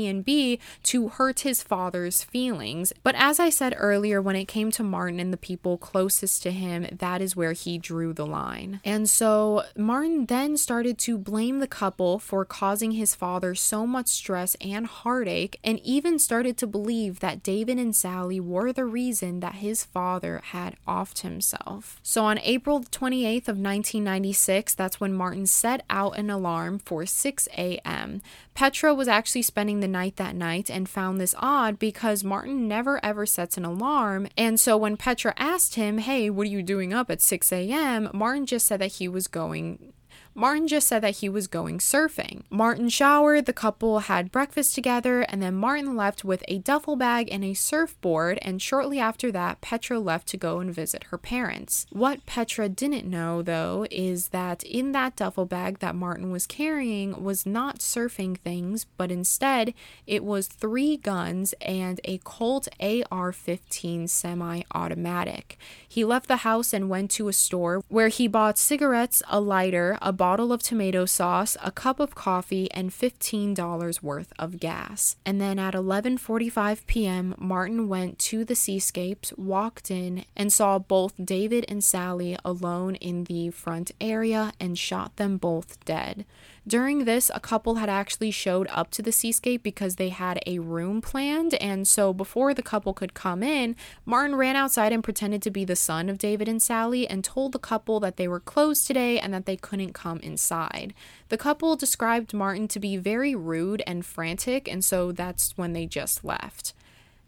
to 0.83 1.09
hurt 1.09 1.41
his 1.41 1.63
father's 1.63 2.23
feelings. 2.23 2.93
But 3.03 3.15
as 3.17 3.41
I 3.41 3.51
said 3.51 3.75
earlier, 3.77 4.23
when 4.23 4.37
it 4.37 4.47
came 4.47 4.71
to 4.73 4.83
Martin 4.83 5.21
and 5.21 5.33
the 5.33 5.37
people 5.37 5.79
closest 5.79 6.43
to 6.45 6.51
him, 6.51 6.87
that 6.91 7.21
is 7.21 7.37
where 7.37 7.53
he 7.53 7.79
drew 7.79 8.13
the 8.13 8.27
line. 8.27 8.81
And 8.85 9.09
so 9.09 9.65
Martin 9.77 10.27
then 10.27 10.57
started 10.57 10.99
to 10.99 11.19
blame 11.19 11.59
the 11.59 11.67
couple 11.67 12.19
for 12.19 12.45
causing 12.45 12.93
his 12.93 13.15
father 13.15 13.55
so 13.55 13.87
much 13.87 14.09
stress 14.09 14.57
and 14.61 14.87
heartache, 14.87 15.59
and 15.65 15.81
even 15.81 16.19
started 16.19 16.57
to 16.59 16.67
believe 16.67 17.21
that 17.21 17.43
David 17.43 17.79
and 17.79 17.95
Sally 17.95 18.41
were 18.41 18.73
the 18.73 18.85
reason 18.85 19.41
that 19.41 19.57
his 19.57 19.85
father 19.85 20.41
had 20.53 20.77
offed 20.87 21.21
himself. 21.21 21.99
So 22.03 22.25
on 22.25 22.39
April 22.41 22.81
28th 22.81 23.49
of 23.49 23.59
1996, 23.59 24.75
that's 24.75 25.01
when 25.01 25.15
Martin 25.15 25.47
set 25.47 25.85
out 25.89 26.19
an 26.19 26.31
alarm 26.31 26.79
for 26.79 27.07
6 27.07 27.49
a.m. 27.57 28.23
Petra 28.55 28.95
was 28.95 29.09
actually 29.09 29.43
spending 29.43 29.81
the 29.81 29.88
the 29.89 29.99
night 29.99 30.17
that 30.17 30.37
night 30.37 30.71
and 30.71 30.89
found 30.89 31.21
this 31.21 31.35
odd 31.39 31.79
because 31.79 32.23
Martin 32.23 32.69
never 32.69 33.03
ever 33.05 33.25
sets 33.25 33.57
an 33.57 33.65
alarm. 33.65 34.29
And 34.37 34.61
so 34.61 34.77
when 34.77 34.97
Petra 34.97 35.35
asked 35.37 35.75
him, 35.75 35.99
Hey, 35.99 36.31
what 36.31 36.47
are 36.47 36.51
you 36.51 36.63
doing 36.63 36.93
up 36.93 37.11
at 37.11 37.21
6 37.21 37.53
a.m., 37.53 38.11
Martin 38.13 38.47
just 38.47 38.67
said 38.67 38.81
that 38.81 38.93
he 38.93 39.09
was 39.09 39.27
going 39.27 39.93
Martin 40.39 40.69
just 40.69 40.87
said 40.87 41.03
that 41.03 41.17
he 41.17 41.29
was 41.29 41.49
going 41.49 41.79
surfing. 41.79 42.45
Martin 42.49 42.89
showered, 42.89 43.45
the 43.45 43.53
couple 43.53 43.99
had 43.99 44.31
breakfast 44.31 44.73
together, 44.73 45.23
and 45.23 45.43
then 45.43 45.57
Martin 45.57 45.97
left 45.97 46.25
with 46.25 46.45
a 46.47 46.59
duffel 46.59 46.95
bag 46.95 47.29
and 47.33 47.43
a 47.43 47.55
surfboard. 47.55 48.39
And 48.41 48.63
shortly 48.63 49.01
after 49.01 49.33
that, 49.33 49.61
Petra 49.61 49.99
left 49.99 50.29
to 50.29 50.37
go 50.37 50.61
and 50.61 50.73
visit 50.73 51.07
her 51.11 51.19
parents. 51.19 51.87
What 51.91 52.25
Petra 52.25 52.69
didn't 52.69 53.11
know, 53.11 53.43
though, 53.43 53.85
is 53.91 54.29
that 54.29 54.63
in 54.63 54.93
that 54.93 55.17
duffel 55.17 55.45
bag 55.45 55.81
that 55.81 55.97
Martin 55.97 56.31
was 56.31 56.47
carrying 56.47 57.25
was 57.25 57.45
not 57.45 57.81
surfing 57.81 58.39
things, 58.39 58.87
but 58.97 59.11
instead 59.11 59.75
it 60.07 60.23
was 60.23 60.47
three 60.47 60.97
guns 60.97 61.53
and 61.61 62.01
a 62.05 62.19
Colt 62.19 62.69
AR 62.79 63.33
15 63.33 64.07
semi 64.07 64.63
automatic. 64.73 65.59
He 65.89 66.05
left 66.05 66.29
the 66.29 66.37
house 66.39 66.73
and 66.73 66.89
went 66.89 67.11
to 67.13 67.27
a 67.27 67.33
store 67.33 67.83
where 67.89 68.07
he 68.07 68.29
bought 68.29 68.57
cigarettes, 68.57 69.21
a 69.29 69.41
lighter, 69.41 69.99
a 70.01 70.13
bottle 70.29 70.53
of 70.53 70.63
tomato 70.63 71.07
sauce, 71.07 71.57
a 71.63 71.73
cup 71.73 71.99
of 71.99 72.15
coffee, 72.15 72.71
and 72.73 72.91
$15 72.91 74.03
worth 74.03 74.31
of 74.39 74.61
gas. 74.61 75.17
And 75.25 75.41
then 75.41 75.59
at 75.59 75.73
11:45 75.73 76.87
p.m., 76.87 77.35
Martin 77.39 77.89
went 77.89 78.19
to 78.31 78.45
the 78.45 78.55
seascapes, 78.55 79.33
walked 79.39 79.91
in, 79.91 80.27
and 80.37 80.53
saw 80.53 80.79
both 80.79 81.15
David 81.25 81.65
and 81.67 81.83
Sally 81.83 82.37
alone 82.45 82.97
in 82.97 83.25
the 83.25 83.49
front 83.49 83.91
area 84.03 84.53
and 84.61 84.79
shot 84.79 85.17
them 85.17 85.39
both 85.39 85.83
dead. 85.87 86.27
During 86.69 87.07
this, 87.07 87.31
a 87.35 87.41
couple 87.41 87.77
had 87.77 87.89
actually 87.89 88.31
showed 88.31 88.69
up 88.71 88.91
to 88.91 89.01
the 89.01 89.11
seascape 89.11 89.63
because 89.63 89.97
they 89.97 90.11
had 90.11 90.39
a 90.47 90.59
room 90.59 91.01
planned, 91.01 91.55
and 91.55 91.89
so 91.89 92.13
before 92.13 92.53
the 92.53 92.63
couple 92.63 92.93
could 92.93 93.15
come 93.15 93.43
in, 93.43 93.75
Martin 94.05 94.37
ran 94.37 94.55
outside 94.55 94.93
and 94.93 95.03
pretended 95.03 95.41
to 95.41 95.51
be 95.51 95.65
the 95.65 95.75
son 95.75 96.11
of 96.11 96.19
David 96.19 96.47
and 96.47 96.61
Sally 96.61 97.09
and 97.09 97.25
told 97.25 97.53
the 97.53 97.59
couple 97.59 98.01
that 98.01 98.19
they 98.19 98.29
were 98.29 98.39
closed 98.39 98.87
today 98.87 99.19
and 99.19 99.33
that 99.33 99.47
they 99.47 99.57
couldn't 99.57 99.95
come 99.95 100.19
inside. 100.19 100.93
The 101.31 101.39
couple 101.39 101.75
described 101.75 102.35
Martin 102.35 102.69
to 102.69 102.79
be 102.79 102.99
very 102.99 103.35
rude 103.35 103.83
and 103.87 104.05
frantic, 104.05 104.71
and 104.71 104.85
so 104.85 105.11
that's 105.11 105.57
when 105.57 105.73
they 105.73 105.87
just 105.87 106.23
left. 106.23 106.75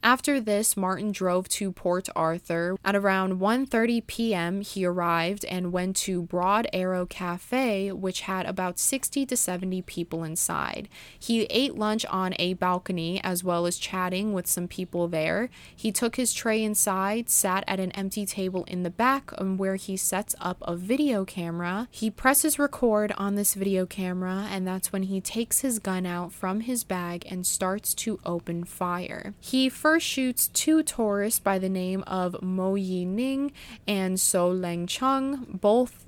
After 0.02 0.40
this, 0.40 0.78
Martin 0.78 1.12
drove 1.12 1.46
to 1.50 1.72
Port 1.72 2.08
Arthur. 2.16 2.76
At 2.82 2.96
around 2.96 3.38
1:30 3.38 4.06
p.m., 4.06 4.62
he 4.62 4.86
arrived 4.86 5.44
and 5.44 5.72
went 5.72 5.94
to 5.96 6.22
Broad 6.22 6.66
Arrow 6.72 7.04
Cafe, 7.04 7.92
which 7.92 8.22
had 8.22 8.46
about 8.46 8.78
60 8.78 9.26
to 9.26 9.36
70 9.36 9.82
people 9.82 10.24
inside. 10.24 10.88
He 11.18 11.42
ate 11.44 11.74
lunch 11.74 12.06
on 12.06 12.34
a 12.38 12.54
balcony 12.54 13.20
as 13.22 13.44
well 13.44 13.66
as 13.66 13.76
chatting 13.76 14.32
with 14.32 14.46
some 14.46 14.68
people 14.68 15.06
there. 15.06 15.50
He 15.76 15.92
took 15.92 16.16
his 16.16 16.32
tray 16.32 16.64
inside, 16.64 17.28
sat 17.28 17.62
at 17.66 17.78
an 17.78 17.92
empty 17.92 18.24
table 18.24 18.64
in 18.64 18.84
the 18.84 18.90
back 18.90 19.32
um, 19.36 19.58
where 19.58 19.76
he 19.76 19.98
sets 19.98 20.34
up 20.40 20.58
a 20.62 20.76
video 20.76 21.26
camera. 21.26 21.88
He 21.90 22.10
presses 22.10 22.58
record 22.58 23.12
on 23.18 23.34
this 23.34 23.52
video 23.52 23.84
camera, 23.84 24.48
and 24.50 24.66
that's 24.66 24.92
when 24.92 25.04
he 25.04 25.20
takes 25.20 25.60
his 25.60 25.78
gun 25.78 26.06
out 26.06 26.32
from 26.32 26.60
his 26.60 26.84
bag 26.84 27.26
and 27.30 27.46
starts 27.46 27.92
to 27.94 28.18
open 28.24 28.64
fire. 28.64 29.34
He 29.38 29.68
first 29.68 29.89
shoots 29.98 30.48
two 30.48 30.83
tourists 30.83 31.40
by 31.40 31.59
the 31.59 31.68
name 31.68 32.05
of 32.07 32.40
Mo 32.42 32.74
Yi 32.76 33.05
Ning 33.05 33.53
and 33.88 34.20
So 34.20 34.53
Leng 34.53 34.87
Chung, 34.87 35.59
both 35.61 36.07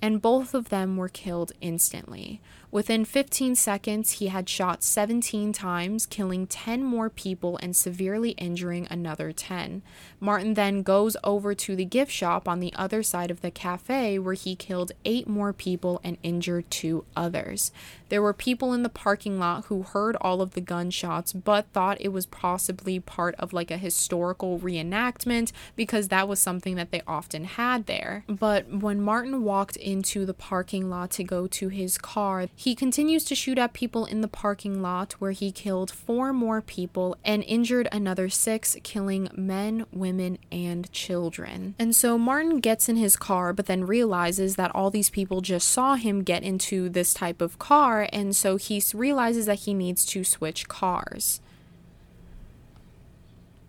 and 0.00 0.22
both 0.22 0.54
of 0.54 0.70
them 0.70 0.96
were 0.96 1.08
killed 1.08 1.52
instantly. 1.60 2.40
Within 2.72 3.04
15 3.04 3.56
seconds, 3.56 4.12
he 4.12 4.28
had 4.28 4.48
shot 4.48 4.84
17 4.84 5.52
times, 5.52 6.06
killing 6.06 6.46
10 6.46 6.84
more 6.84 7.10
people 7.10 7.58
and 7.60 7.74
severely 7.74 8.30
injuring 8.32 8.86
another 8.88 9.32
10. 9.32 9.82
Martin 10.20 10.54
then 10.54 10.82
goes 10.82 11.16
over 11.24 11.52
to 11.52 11.74
the 11.74 11.84
gift 11.84 12.12
shop 12.12 12.46
on 12.46 12.60
the 12.60 12.72
other 12.76 13.02
side 13.02 13.30
of 13.30 13.40
the 13.40 13.50
cafe 13.50 14.20
where 14.20 14.34
he 14.34 14.54
killed 14.54 14.92
8 15.04 15.26
more 15.26 15.52
people 15.52 16.00
and 16.04 16.16
injured 16.22 16.70
2 16.70 17.04
others. 17.16 17.72
There 18.08 18.22
were 18.22 18.32
people 18.32 18.72
in 18.72 18.84
the 18.84 18.88
parking 18.88 19.38
lot 19.38 19.64
who 19.66 19.82
heard 19.82 20.16
all 20.16 20.40
of 20.40 20.52
the 20.52 20.60
gunshots 20.60 21.32
but 21.32 21.66
thought 21.72 22.00
it 22.00 22.12
was 22.12 22.26
possibly 22.26 23.00
part 23.00 23.34
of 23.36 23.52
like 23.52 23.70
a 23.70 23.78
historical 23.78 24.58
reenactment 24.60 25.52
because 25.74 26.08
that 26.08 26.28
was 26.28 26.38
something 26.38 26.76
that 26.76 26.92
they 26.92 27.02
often 27.06 27.44
had 27.44 27.86
there. 27.86 28.24
But 28.28 28.68
when 28.68 29.00
Martin 29.00 29.42
walked 29.42 29.76
into 29.76 30.24
the 30.24 30.34
parking 30.34 30.88
lot 30.88 31.10
to 31.12 31.24
go 31.24 31.46
to 31.48 31.68
his 31.68 31.98
car, 31.98 32.46
he 32.60 32.74
continues 32.74 33.24
to 33.24 33.34
shoot 33.34 33.56
at 33.56 33.72
people 33.72 34.04
in 34.04 34.20
the 34.20 34.28
parking 34.28 34.82
lot 34.82 35.14
where 35.14 35.30
he 35.30 35.50
killed 35.50 35.90
four 35.90 36.30
more 36.30 36.60
people 36.60 37.16
and 37.24 37.42
injured 37.44 37.88
another 37.90 38.28
six, 38.28 38.76
killing 38.82 39.30
men, 39.34 39.86
women, 39.90 40.36
and 40.52 40.92
children. 40.92 41.74
And 41.78 41.96
so 41.96 42.18
Martin 42.18 42.60
gets 42.60 42.86
in 42.86 42.96
his 42.96 43.16
car, 43.16 43.54
but 43.54 43.64
then 43.64 43.86
realizes 43.86 44.56
that 44.56 44.74
all 44.74 44.90
these 44.90 45.08
people 45.08 45.40
just 45.40 45.68
saw 45.68 45.94
him 45.94 46.22
get 46.22 46.42
into 46.42 46.90
this 46.90 47.14
type 47.14 47.40
of 47.40 47.58
car, 47.58 48.06
and 48.12 48.36
so 48.36 48.58
he 48.58 48.82
realizes 48.92 49.46
that 49.46 49.60
he 49.60 49.72
needs 49.72 50.04
to 50.04 50.22
switch 50.22 50.68
cars. 50.68 51.40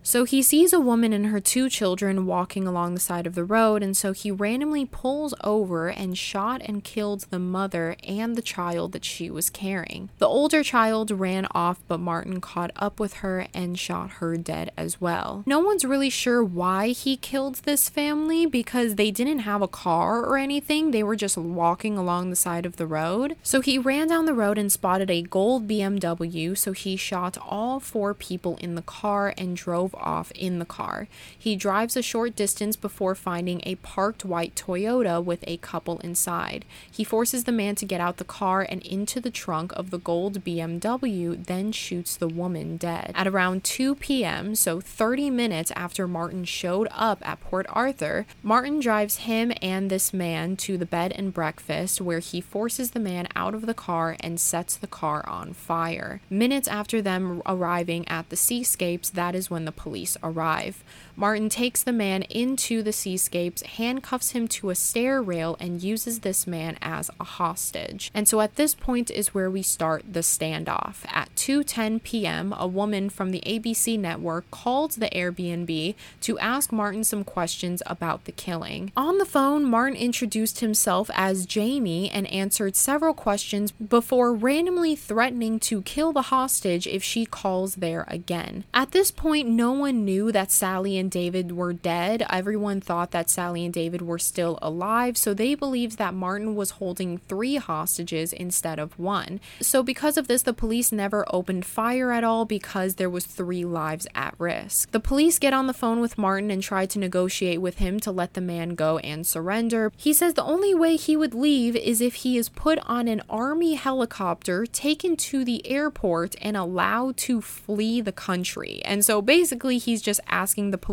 So 0.04 0.24
he 0.24 0.42
sees 0.42 0.72
a 0.72 0.80
woman 0.80 1.12
and 1.12 1.26
her 1.26 1.40
two 1.40 1.68
children 1.68 2.26
walking 2.26 2.66
along 2.66 2.94
the 2.94 3.00
side 3.00 3.26
of 3.26 3.34
the 3.34 3.44
road, 3.44 3.82
and 3.82 3.96
so 3.96 4.12
he 4.12 4.30
randomly 4.30 4.84
pulls 4.84 5.32
over 5.44 5.88
and 5.88 6.18
shot 6.18 6.60
and 6.64 6.82
killed 6.82 7.26
the 7.30 7.38
mother 7.38 7.96
and 8.06 8.34
the 8.34 8.42
child 8.42 8.92
that 8.92 9.04
she 9.04 9.30
was 9.30 9.48
carrying. 9.48 10.10
The 10.18 10.26
older 10.26 10.64
child 10.64 11.10
ran 11.12 11.46
off, 11.52 11.80
but 11.86 12.00
Martin 12.00 12.40
caught 12.40 12.72
up 12.76 12.98
with 12.98 13.14
her 13.14 13.46
and 13.54 13.78
shot 13.78 14.10
her 14.12 14.36
dead 14.36 14.72
as 14.76 15.00
well. 15.00 15.44
No 15.46 15.60
one's 15.60 15.84
really 15.84 16.10
sure 16.10 16.42
why 16.42 16.88
he 16.88 17.16
killed 17.16 17.56
this 17.56 17.88
family 17.88 18.44
because 18.44 18.96
they 18.96 19.12
didn't 19.12 19.40
have 19.40 19.62
a 19.62 19.68
car 19.68 20.24
or 20.24 20.36
anything, 20.36 20.90
they 20.90 21.04
were 21.04 21.16
just 21.16 21.36
walking 21.36 21.96
along 21.96 22.30
the 22.30 22.36
side 22.36 22.66
of 22.66 22.76
the 22.76 22.86
road. 22.86 23.36
So 23.42 23.60
he 23.60 23.78
ran 23.78 24.08
down 24.08 24.26
the 24.26 24.34
road 24.34 24.58
and 24.58 24.72
spotted 24.72 25.10
a 25.10 25.22
gold 25.22 25.68
BMW, 25.68 26.58
so 26.58 26.72
he 26.72 26.96
shot 26.96 27.38
all 27.38 27.78
four 27.78 28.14
people 28.14 28.58
in 28.60 28.74
the 28.74 28.82
car 28.82 29.32
and 29.38 29.56
drove 29.56 29.91
drove 29.92 30.02
off 30.02 30.30
in 30.32 30.58
the 30.58 30.64
car. 30.64 31.08
He 31.38 31.56
drives 31.56 31.96
a 31.96 32.02
short 32.02 32.36
distance 32.36 32.76
before 32.76 33.14
finding 33.14 33.60
a 33.64 33.76
parked 33.76 34.24
white 34.24 34.54
Toyota 34.54 35.22
with 35.22 35.44
a 35.46 35.56
couple 35.58 35.98
inside. 35.98 36.64
He 36.90 37.04
forces 37.04 37.44
the 37.44 37.52
man 37.52 37.74
to 37.76 37.86
get 37.86 38.00
out 38.00 38.16
the 38.16 38.24
car 38.24 38.66
and 38.68 38.82
into 38.82 39.20
the 39.20 39.30
trunk 39.30 39.72
of 39.74 39.90
the 39.90 39.98
gold 39.98 40.44
BMW, 40.44 41.44
then 41.44 41.72
shoots 41.72 42.16
the 42.16 42.28
woman 42.28 42.76
dead. 42.76 43.12
At 43.14 43.26
around 43.26 43.64
2 43.64 43.96
p.m., 43.96 44.54
so 44.54 44.80
30 44.80 45.30
minutes 45.30 45.72
after 45.72 46.06
Martin 46.08 46.44
showed 46.44 46.88
up 46.92 47.18
at 47.26 47.40
Port 47.40 47.66
Arthur, 47.68 48.26
Martin 48.42 48.80
drives 48.80 49.16
him 49.18 49.52
and 49.60 49.90
this 49.90 50.12
man 50.12 50.56
to 50.56 50.78
the 50.78 50.86
bed 50.86 51.12
and 51.16 51.32
breakfast 51.32 52.00
where 52.00 52.20
he 52.20 52.40
forces 52.40 52.92
the 52.92 53.00
man 53.00 53.26
out 53.36 53.54
of 53.54 53.66
the 53.66 53.74
car 53.74 54.16
and 54.20 54.40
sets 54.40 54.76
the 54.76 54.86
car 54.86 55.24
on 55.28 55.52
fire. 55.52 56.20
Minutes 56.30 56.68
after 56.68 57.02
them 57.02 57.42
arriving 57.46 58.06
at 58.08 58.28
the 58.28 58.36
seascapes, 58.36 59.10
that 59.10 59.34
is 59.34 59.50
when 59.50 59.64
the 59.64 59.72
police 59.82 60.16
arrive. 60.22 60.84
Martin 61.16 61.48
takes 61.48 61.82
the 61.82 61.92
man 61.92 62.22
into 62.22 62.82
the 62.82 62.92
seascapes, 62.92 63.62
handcuffs 63.62 64.30
him 64.30 64.48
to 64.48 64.70
a 64.70 64.74
stair 64.74 65.22
rail, 65.22 65.56
and 65.60 65.82
uses 65.82 66.20
this 66.20 66.46
man 66.46 66.78
as 66.80 67.10
a 67.20 67.24
hostage. 67.24 68.10
And 68.14 68.26
so 68.28 68.40
at 68.40 68.56
this 68.56 68.74
point 68.74 69.10
is 69.10 69.34
where 69.34 69.50
we 69.50 69.62
start 69.62 70.04
the 70.10 70.20
standoff. 70.20 71.04
At 71.06 71.34
2:10 71.36 72.02
p.m., 72.02 72.54
a 72.56 72.66
woman 72.66 73.10
from 73.10 73.30
the 73.30 73.42
ABC 73.46 73.98
network 73.98 74.50
called 74.50 74.92
the 74.92 75.10
Airbnb 75.10 75.94
to 76.22 76.38
ask 76.38 76.72
Martin 76.72 77.04
some 77.04 77.24
questions 77.24 77.82
about 77.86 78.24
the 78.24 78.32
killing. 78.32 78.92
On 78.96 79.18
the 79.18 79.26
phone, 79.26 79.64
Martin 79.64 79.96
introduced 79.96 80.60
himself 80.60 81.10
as 81.14 81.46
Jamie 81.46 82.10
and 82.10 82.26
answered 82.28 82.76
several 82.76 83.14
questions 83.14 83.72
before 83.72 84.32
randomly 84.34 84.96
threatening 84.96 85.58
to 85.60 85.82
kill 85.82 86.12
the 86.12 86.22
hostage 86.22 86.86
if 86.86 87.02
she 87.02 87.26
calls 87.26 87.76
there 87.76 88.04
again. 88.08 88.64
At 88.72 88.92
this 88.92 89.10
point, 89.10 89.48
no 89.48 89.72
one 89.72 90.04
knew 90.04 90.32
that 90.32 90.50
Sally 90.50 90.96
and 91.02 91.10
David 91.10 91.50
were 91.50 91.72
dead. 91.72 92.24
Everyone 92.30 92.80
thought 92.80 93.10
that 93.10 93.28
Sally 93.28 93.64
and 93.64 93.74
David 93.74 94.02
were 94.02 94.20
still 94.20 94.56
alive, 94.62 95.16
so 95.18 95.34
they 95.34 95.56
believed 95.56 95.98
that 95.98 96.14
Martin 96.14 96.54
was 96.54 96.78
holding 96.78 97.18
three 97.18 97.56
hostages 97.56 98.32
instead 98.32 98.78
of 98.78 98.96
one. 98.98 99.40
So 99.60 99.82
because 99.82 100.16
of 100.16 100.28
this, 100.28 100.42
the 100.42 100.52
police 100.52 100.92
never 100.92 101.26
opened 101.34 101.66
fire 101.66 102.12
at 102.12 102.22
all 102.22 102.44
because 102.44 102.94
there 102.94 103.10
was 103.10 103.26
three 103.26 103.64
lives 103.64 104.06
at 104.14 104.36
risk. 104.38 104.92
The 104.92 105.00
police 105.00 105.40
get 105.40 105.52
on 105.52 105.66
the 105.66 105.74
phone 105.74 106.00
with 106.00 106.16
Martin 106.16 106.52
and 106.52 106.62
try 106.62 106.86
to 106.86 107.00
negotiate 107.00 107.60
with 107.60 107.78
him 107.78 107.98
to 108.00 108.12
let 108.12 108.34
the 108.34 108.40
man 108.40 108.76
go 108.76 108.98
and 108.98 109.26
surrender. 109.26 109.90
He 109.96 110.12
says 110.12 110.34
the 110.34 110.44
only 110.44 110.72
way 110.72 110.94
he 110.94 111.16
would 111.16 111.34
leave 111.34 111.74
is 111.74 112.00
if 112.00 112.14
he 112.22 112.38
is 112.38 112.48
put 112.48 112.78
on 112.86 113.08
an 113.08 113.22
army 113.28 113.74
helicopter, 113.74 114.66
taken 114.66 115.16
to 115.16 115.44
the 115.44 115.66
airport, 115.66 116.36
and 116.40 116.56
allowed 116.56 117.16
to 117.16 117.40
flee 117.40 118.00
the 118.00 118.12
country. 118.12 118.80
And 118.84 119.04
so 119.04 119.20
basically 119.20 119.78
he's 119.78 120.00
just 120.00 120.20
asking 120.28 120.70
the 120.70 120.78
police, 120.78 120.91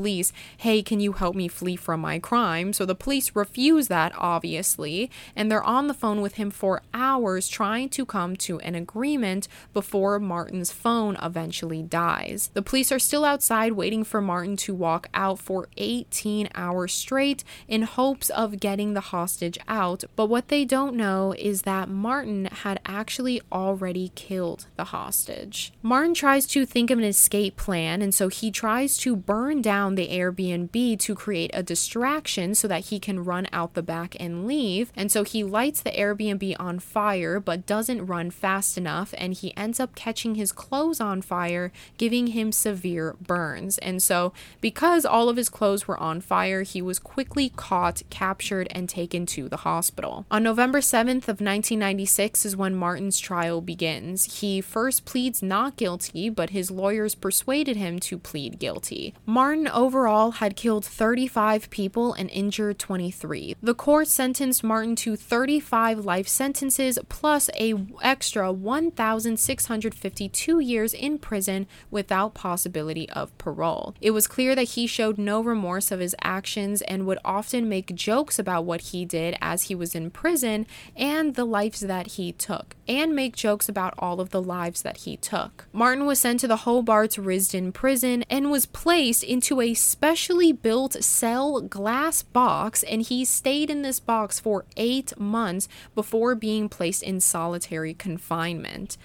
hey, 0.58 0.82
can 0.82 1.00
you 1.00 1.14
help 1.14 1.36
me 1.36 1.48
flee 1.48 1.76
from 1.76 2.00
my 2.00 2.20
crime? 2.20 2.74
So 2.74 2.86
the 2.86 2.96
police 2.96 3.36
refuse 3.36 3.88
that, 3.88 4.14
obviously, 4.18 5.12
and 5.36 5.52
they're 5.52 5.64
on 5.64 5.88
the 5.88 5.94
phone 5.94 6.22
with 6.22 6.36
him 6.36 6.52
for 6.52 6.82
hours 6.94 7.48
trying 7.48 7.90
to 7.90 8.06
come 8.06 8.36
to 8.38 8.60
an 8.60 8.76
agreement 8.76 9.48
before 9.74 10.20
Martin's 10.20 10.72
phone 10.72 11.18
eventually 11.22 11.84
dies. 11.84 12.50
The 12.54 12.62
police 12.62 12.92
are 12.92 13.00
still 13.00 13.26
outside 13.26 13.74
waiting 13.74 14.04
for 14.04 14.22
Martin 14.22 14.58
to 14.58 14.74
walk 14.74 15.08
out 15.14 15.40
for 15.40 15.68
18 15.78 16.50
hours 16.56 16.94
straight 16.94 17.44
in 17.68 17.84
hopes 17.84 18.30
of 18.30 18.60
getting 18.60 18.94
the 18.94 19.02
hostage 19.02 19.58
out, 19.68 20.04
but 20.16 20.28
what 20.28 20.48
they 20.48 20.66
don't 20.66 20.96
know 20.96 21.34
is 21.38 21.64
that 21.64 21.90
Martin 21.90 22.46
had 22.46 22.80
actually 22.86 23.42
already 23.52 24.12
killed 24.16 24.68
the 24.76 24.86
hostage. 24.86 25.74
Martin 25.82 26.14
tries 26.14 26.46
to 26.46 26.66
think 26.66 26.92
of 26.92 26.98
an 26.98 27.04
escape 27.04 27.58
plan, 27.58 28.02
and 28.02 28.14
so 28.14 28.28
he 28.28 28.52
tries 28.52 28.98
to 28.98 29.16
burn 29.16 29.62
down 29.62 29.89
the 29.96 30.10
Airbnb 30.10 31.00
to 31.00 31.16
create 31.16 31.52
a 31.54 31.64
distraction 31.64 32.56
so 32.56 32.68
that 32.68 32.86
he 32.86 33.00
can 33.00 33.24
run 33.24 33.48
out 33.52 33.74
the 33.74 33.84
back 33.84 34.16
and 34.20 34.46
leave. 34.46 34.92
And 34.96 35.12
so 35.12 35.24
he 35.24 35.44
lights 35.44 35.82
the 35.82 35.92
Airbnb 35.92 36.56
on 36.60 36.80
fire 36.80 37.40
but 37.40 37.66
doesn't 37.66 38.06
run 38.06 38.32
fast 38.32 38.78
enough, 38.78 39.14
and 39.18 39.34
he 39.34 39.56
ends 39.56 39.80
up 39.80 39.96
catching 39.96 40.36
his 40.36 40.52
clothes 40.52 41.00
on 41.00 41.22
fire, 41.22 41.72
giving 41.98 42.28
him 42.28 42.52
severe 42.52 43.16
burns. 43.22 43.78
And 43.80 44.02
so, 44.02 44.34
because 44.62 45.06
all 45.06 45.30
of 45.30 45.38
his 45.38 45.50
clothes 45.50 45.88
were 45.88 46.00
on 46.00 46.22
fire, 46.22 46.64
he 46.64 46.82
was 46.82 47.00
quickly 47.00 47.50
caught, 47.56 48.02
captured, 48.10 48.68
and 48.72 48.88
taken 48.90 49.26
to 49.28 49.50
the 49.50 49.58
hospital. 49.58 50.26
On 50.32 50.44
November 50.44 50.80
7th 50.80 51.28
of 51.28 51.42
1996 51.42 52.46
is 52.46 52.56
when 52.56 52.76
Martin's 52.76 53.20
trial 53.20 53.62
begins. 53.62 54.40
He 54.40 54.62
first 54.62 55.06
pleads 55.06 55.42
not 55.42 55.76
guilty, 55.76 56.30
but 56.30 56.52
his 56.52 56.72
lawyers 56.72 57.16
persuaded 57.16 57.78
him 57.78 58.00
to 58.00 58.18
plead 58.18 58.60
guilty. 58.60 59.14
Martin 59.26 59.68
overall 59.80 60.32
had 60.32 60.58
killed 60.58 60.84
35 60.84 61.70
people 61.70 62.12
and 62.12 62.30
injured 62.32 62.78
23. 62.78 63.56
The 63.64 63.74
court 63.74 64.10
sentenced 64.10 64.62
Martin 64.62 64.98
to 64.98 65.16
35 65.16 66.00
life 66.00 66.28
sentences 66.28 67.00
plus 67.08 67.50
a 67.58 67.74
extra 68.02 68.52
1652 68.52 70.60
years 70.60 70.94
in 70.94 71.18
prison 71.18 71.66
without 71.90 72.34
possibility 72.34 73.10
of 73.12 73.36
parole. 73.38 73.96
It 74.02 74.12
was 74.12 74.28
clear 74.28 74.54
that 74.54 74.72
he 74.76 74.86
showed 74.86 75.18
no 75.18 75.42
remorse 75.42 75.92
of 75.92 76.02
his 76.02 76.14
actions 76.22 76.82
and 76.82 77.06
would 77.06 77.20
often 77.24 77.70
make 77.70 77.96
jokes 77.96 78.38
about 78.38 78.66
what 78.66 78.82
he 78.82 79.06
did 79.06 79.38
as 79.42 79.64
he 79.64 79.76
was 79.76 79.96
in 79.96 80.12
prison 80.12 80.68
and 80.98 81.36
the 81.36 81.46
lives 81.46 81.80
that 81.80 82.08
he 82.08 82.34
took, 82.34 82.76
and 82.86 83.16
make 83.16 83.34
jokes 83.34 83.70
about 83.70 83.94
all 83.98 84.20
of 84.20 84.32
the 84.32 84.42
lives 84.42 84.82
that 84.82 84.98
he 84.98 85.16
took. 85.16 85.68
Martin 85.72 86.06
was 86.06 86.20
sent 86.20 86.42
to 86.42 86.50
the 86.50 86.58
Hobart's 86.58 87.16
Risdon 87.16 87.74
prison 87.74 88.26
and 88.30 88.52
was 88.52 88.66
placed 88.66 89.24
into 89.24 89.62
a 89.62 89.69
specially 89.74 90.52
built 90.52 91.04
cell 91.04 91.62
glass 91.62 92.24
box, 92.24 92.84
and 92.84 93.02
he 93.02 93.26
stayed 93.26 93.70
in 93.70 93.82
this 93.82 94.00
box 94.00 94.40
for 94.40 94.66
eight 94.78 95.18
months 95.20 95.68
before 95.96 96.36
being 96.36 96.70
placed 96.70 97.04
in 97.04 97.20
solitary 97.20 97.94
confinement. 97.94 98.98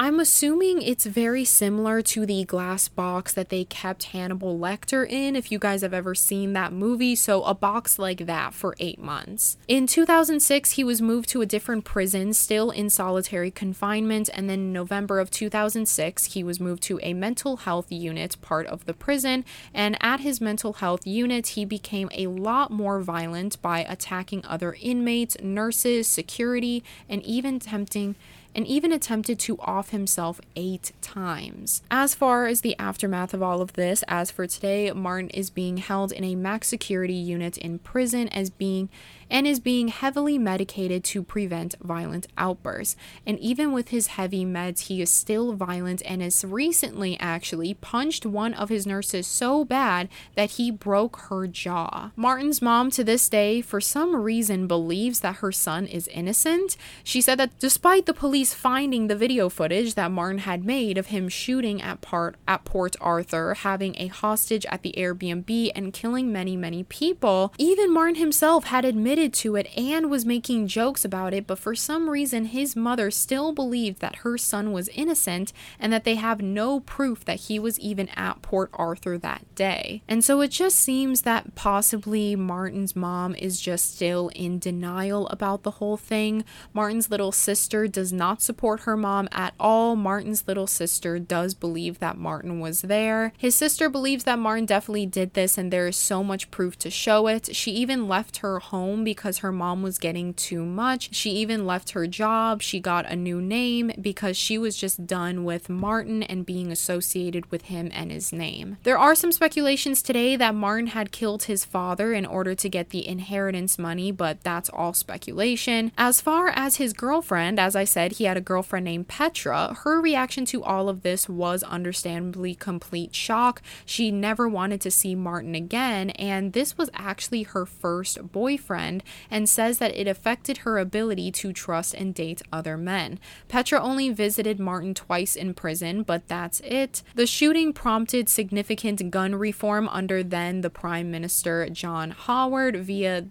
I'm 0.00 0.20
assuming 0.20 0.80
it's 0.80 1.06
very 1.06 1.44
similar 1.44 2.02
to 2.02 2.24
the 2.24 2.44
glass 2.44 2.86
box 2.86 3.32
that 3.32 3.48
they 3.48 3.64
kept 3.64 4.04
Hannibal 4.04 4.56
Lecter 4.56 5.04
in, 5.04 5.34
if 5.34 5.50
you 5.50 5.58
guys 5.58 5.82
have 5.82 5.92
ever 5.92 6.14
seen 6.14 6.52
that 6.52 6.72
movie. 6.72 7.16
So, 7.16 7.42
a 7.42 7.52
box 7.52 7.98
like 7.98 8.26
that 8.26 8.54
for 8.54 8.76
eight 8.78 9.00
months. 9.00 9.56
In 9.66 9.88
2006, 9.88 10.70
he 10.72 10.84
was 10.84 11.02
moved 11.02 11.28
to 11.30 11.42
a 11.42 11.46
different 11.46 11.84
prison, 11.84 12.32
still 12.32 12.70
in 12.70 12.90
solitary 12.90 13.50
confinement. 13.50 14.30
And 14.32 14.48
then 14.48 14.60
in 14.60 14.72
November 14.72 15.18
of 15.18 15.32
2006, 15.32 16.26
he 16.26 16.44
was 16.44 16.60
moved 16.60 16.84
to 16.84 17.00
a 17.02 17.12
mental 17.12 17.56
health 17.56 17.90
unit, 17.90 18.36
part 18.40 18.68
of 18.68 18.84
the 18.84 18.94
prison. 18.94 19.44
And 19.74 19.96
at 20.00 20.20
his 20.20 20.40
mental 20.40 20.74
health 20.74 21.08
unit, 21.08 21.48
he 21.48 21.64
became 21.64 22.08
a 22.12 22.28
lot 22.28 22.70
more 22.70 23.00
violent 23.00 23.60
by 23.60 23.80
attacking 23.80 24.46
other 24.46 24.76
inmates, 24.80 25.36
nurses, 25.42 26.06
security, 26.06 26.84
and 27.08 27.20
even 27.24 27.56
attempting 27.56 28.14
and 28.58 28.66
even 28.66 28.90
attempted 28.90 29.38
to 29.38 29.56
off 29.60 29.90
himself 29.90 30.40
eight 30.56 30.90
times. 31.00 31.80
As 31.92 32.12
far 32.16 32.48
as 32.48 32.62
the 32.62 32.76
aftermath 32.76 33.32
of 33.32 33.40
all 33.40 33.62
of 33.62 33.74
this, 33.74 34.02
as 34.08 34.32
for 34.32 34.48
today, 34.48 34.90
Martin 34.90 35.30
is 35.30 35.48
being 35.48 35.76
held 35.76 36.10
in 36.10 36.24
a 36.24 36.34
max 36.34 36.66
security 36.66 37.14
unit 37.14 37.56
in 37.56 37.78
prison 37.78 38.26
as 38.30 38.50
being 38.50 38.88
and 39.30 39.46
is 39.46 39.60
being 39.60 39.88
heavily 39.88 40.38
medicated 40.38 41.04
to 41.04 41.22
prevent 41.22 41.74
violent 41.82 42.26
outbursts. 42.36 42.96
And 43.26 43.38
even 43.40 43.72
with 43.72 43.88
his 43.88 44.08
heavy 44.08 44.44
meds, 44.44 44.86
he 44.86 45.02
is 45.02 45.10
still 45.10 45.52
violent 45.52 46.02
and 46.04 46.22
has 46.22 46.44
recently 46.44 47.18
actually 47.20 47.74
punched 47.74 48.24
one 48.24 48.54
of 48.54 48.68
his 48.68 48.86
nurses 48.86 49.26
so 49.26 49.64
bad 49.64 50.08
that 50.34 50.52
he 50.52 50.70
broke 50.70 51.16
her 51.28 51.46
jaw. 51.46 52.10
Martin's 52.16 52.62
mom, 52.62 52.90
to 52.90 53.04
this 53.04 53.28
day, 53.28 53.60
for 53.60 53.80
some 53.80 54.14
reason, 54.16 54.66
believes 54.66 55.20
that 55.20 55.36
her 55.36 55.52
son 55.52 55.86
is 55.86 56.08
innocent. 56.08 56.76
She 57.04 57.20
said 57.20 57.38
that 57.38 57.58
despite 57.58 58.06
the 58.06 58.14
police 58.14 58.54
finding 58.54 59.06
the 59.06 59.16
video 59.16 59.48
footage 59.48 59.94
that 59.94 60.10
Martin 60.10 60.38
had 60.38 60.64
made 60.64 60.98
of 60.98 61.06
him 61.08 61.28
shooting 61.28 61.82
at, 61.82 62.00
part, 62.00 62.36
at 62.46 62.64
Port 62.64 62.96
Arthur, 63.00 63.54
having 63.54 63.94
a 63.98 64.06
hostage 64.08 64.66
at 64.66 64.82
the 64.82 64.94
Airbnb, 64.96 65.72
and 65.74 65.92
killing 65.92 66.32
many, 66.32 66.56
many 66.56 66.84
people, 66.84 67.52
even 67.58 67.92
Martin 67.92 68.16
himself 68.16 68.64
had 68.64 68.84
admitted 68.84 69.17
admitted 69.18 69.34
to 69.34 69.56
it 69.56 69.68
and 69.76 70.08
was 70.08 70.24
making 70.24 70.68
jokes 70.68 71.04
about 71.04 71.34
it, 71.34 71.44
but 71.44 71.58
for 71.58 71.74
some 71.74 72.08
reason 72.08 72.46
his 72.46 72.76
mother 72.76 73.10
still 73.10 73.52
believed 73.52 74.00
that 74.00 74.16
her 74.16 74.38
son 74.38 74.70
was 74.70 74.88
innocent 74.90 75.52
and 75.80 75.92
that 75.92 76.04
they 76.04 76.14
have 76.14 76.40
no 76.40 76.78
proof 76.80 77.24
that 77.24 77.40
he 77.40 77.58
was 77.58 77.80
even 77.80 78.08
at 78.10 78.40
Port 78.42 78.70
Arthur 78.74 79.18
that 79.18 79.44
day. 79.56 80.02
And 80.06 80.24
so 80.24 80.40
it 80.40 80.52
just 80.52 80.78
seems 80.78 81.22
that 81.22 81.56
possibly 81.56 82.36
Martin's 82.36 82.94
mom 82.94 83.34
is 83.34 83.60
just 83.60 83.96
still 83.96 84.30
in 84.36 84.60
denial 84.60 85.26
about 85.28 85.64
the 85.64 85.72
whole 85.72 85.96
thing. 85.96 86.44
Martin's 86.72 87.10
little 87.10 87.32
sister 87.32 87.88
does 87.88 88.12
not 88.12 88.40
support 88.40 88.80
her 88.82 88.96
mom 88.96 89.28
at 89.32 89.52
all. 89.58 89.96
Martin's 89.96 90.46
little 90.46 90.68
sister 90.68 91.18
does 91.18 91.54
believe 91.54 91.98
that 91.98 92.16
Martin 92.16 92.60
was 92.60 92.82
there. 92.82 93.32
His 93.36 93.56
sister 93.56 93.88
believes 93.88 94.22
that 94.24 94.38
Martin 94.38 94.66
definitely 94.66 95.06
did 95.06 95.34
this 95.34 95.58
and 95.58 95.72
there 95.72 95.88
is 95.88 95.96
so 95.96 96.22
much 96.22 96.52
proof 96.52 96.78
to 96.78 96.90
show 96.90 97.26
it. 97.26 97.56
She 97.56 97.72
even 97.72 98.06
left 98.06 98.38
her 98.38 98.60
home 98.60 99.07
because 99.08 99.38
her 99.38 99.50
mom 99.50 99.80
was 99.80 99.96
getting 99.96 100.34
too 100.34 100.62
much. 100.66 101.14
She 101.14 101.30
even 101.30 101.64
left 101.64 101.92
her 101.92 102.06
job. 102.06 102.60
She 102.60 102.78
got 102.78 103.06
a 103.06 103.16
new 103.16 103.40
name 103.40 103.90
because 103.98 104.36
she 104.36 104.58
was 104.58 104.76
just 104.76 105.06
done 105.06 105.44
with 105.44 105.70
Martin 105.70 106.22
and 106.22 106.44
being 106.44 106.70
associated 106.70 107.50
with 107.50 107.62
him 107.62 107.90
and 107.94 108.12
his 108.12 108.34
name. 108.34 108.76
There 108.82 108.98
are 108.98 109.14
some 109.14 109.32
speculations 109.32 110.02
today 110.02 110.36
that 110.36 110.54
Martin 110.54 110.88
had 110.88 111.10
killed 111.10 111.44
his 111.44 111.64
father 111.64 112.12
in 112.12 112.26
order 112.26 112.54
to 112.56 112.68
get 112.68 112.90
the 112.90 113.08
inheritance 113.08 113.78
money, 113.78 114.12
but 114.12 114.42
that's 114.42 114.68
all 114.68 114.92
speculation. 114.92 115.90
As 115.96 116.20
far 116.20 116.48
as 116.48 116.76
his 116.76 116.92
girlfriend, 116.92 117.58
as 117.58 117.74
I 117.74 117.84
said, 117.84 118.12
he 118.12 118.24
had 118.24 118.36
a 118.36 118.42
girlfriend 118.42 118.84
named 118.84 119.08
Petra. 119.08 119.74
Her 119.84 120.02
reaction 120.02 120.44
to 120.44 120.62
all 120.62 120.90
of 120.90 121.00
this 121.00 121.30
was 121.30 121.62
understandably 121.62 122.54
complete 122.54 123.14
shock. 123.14 123.62
She 123.86 124.10
never 124.10 124.46
wanted 124.46 124.82
to 124.82 124.90
see 124.90 125.14
Martin 125.14 125.54
again, 125.54 126.10
and 126.10 126.52
this 126.52 126.76
was 126.76 126.90
actually 126.92 127.44
her 127.44 127.64
first 127.64 128.30
boyfriend 128.32 128.97
and 129.30 129.48
says 129.48 129.78
that 129.78 129.96
it 129.96 130.06
affected 130.06 130.58
her 130.58 130.78
ability 130.78 131.30
to 131.32 131.52
trust 131.52 131.94
and 131.94 132.14
date 132.14 132.42
other 132.52 132.76
men. 132.76 133.18
Petra 133.48 133.80
only 133.80 134.10
visited 134.10 134.58
Martin 134.58 134.94
twice 134.94 135.36
in 135.36 135.54
prison, 135.54 136.02
but 136.02 136.28
that's 136.28 136.60
it. 136.60 137.02
The 137.14 137.26
shooting 137.26 137.72
prompted 137.72 138.28
significant 138.28 139.10
gun 139.10 139.34
reform 139.34 139.88
under 139.88 140.22
then 140.22 140.60
the 140.60 140.70
Prime 140.70 141.10
Minister 141.10 141.68
John 141.70 142.10
Howard 142.10 142.76
via 142.76 143.26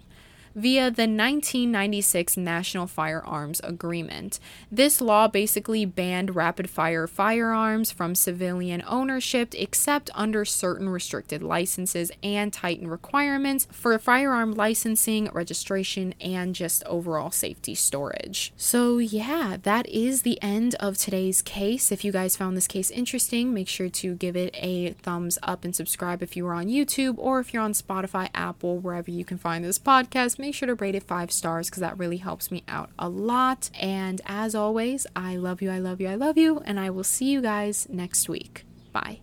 via 0.57 0.85
the 0.85 1.03
1996 1.03 2.35
National 2.35 2.87
Firearms 2.87 3.61
Agreement. 3.63 4.39
This 4.71 4.99
law 4.99 5.27
basically 5.27 5.85
banned 5.85 6.35
rapid 6.35 6.67
fire 6.67 7.05
firearms 7.05 7.91
from 7.91 8.15
civilian 8.15 8.83
ownership 8.87 9.53
except 9.53 10.09
under 10.15 10.43
certain 10.45 10.89
restricted 10.89 11.43
licenses 11.43 12.11
and 12.23 12.51
tightened 12.51 12.89
requirements 12.89 13.67
for 13.71 13.99
firearm 13.99 14.51
licensing, 14.53 15.29
registration, 15.31 16.15
and 16.19 16.55
just 16.55 16.83
overall 16.85 17.29
safety 17.29 17.75
storage. 17.75 18.51
So, 18.57 18.97
yeah, 18.97 19.57
that 19.61 19.87
is 19.87 20.23
the 20.23 20.41
end 20.41 20.73
of 20.79 20.97
today's 20.97 21.43
case. 21.43 21.91
If 21.91 22.03
you 22.03 22.11
guys 22.11 22.35
found 22.35 22.57
this 22.57 22.67
case 22.67 22.89
interesting, 22.89 23.53
make 23.53 23.67
sure 23.67 23.89
to 23.89 24.15
give 24.15 24.35
it 24.35 24.55
a 24.57 24.93
thumbs 25.03 25.37
up 25.43 25.63
and 25.63 25.75
subscribe 25.75 26.23
if 26.23 26.35
you 26.35 26.47
are 26.47 26.55
on 26.55 26.65
YouTube 26.65 27.15
or 27.19 27.39
if 27.39 27.53
you're 27.53 27.61
on 27.61 27.73
Spotify, 27.73 28.29
Apple, 28.33 28.79
wherever 28.79 29.11
you 29.11 29.23
can 29.23 29.37
find 29.37 29.63
this 29.63 29.77
podcast 29.77 30.39
make 30.47 30.55
sure 30.55 30.67
to 30.67 30.75
rate 30.75 30.95
it 30.95 31.03
five 31.03 31.29
stars 31.29 31.69
because 31.69 31.81
that 31.81 31.97
really 31.97 32.17
helps 32.17 32.51
me 32.51 32.63
out 32.69 32.89
a 32.97 33.09
lot. 33.09 33.69
And 33.77 34.21
as 34.25 34.55
always, 34.55 35.05
I 35.13 35.35
love 35.35 35.61
you, 35.61 35.69
I 35.69 35.79
love 35.79 35.99
you, 35.99 36.07
I 36.07 36.15
love 36.15 36.37
you, 36.37 36.59
and 36.59 36.79
I 36.79 36.89
will 36.89 37.03
see 37.03 37.25
you 37.25 37.41
guys 37.41 37.85
next 37.89 38.29
week. 38.29 38.63
Bye. 38.93 39.15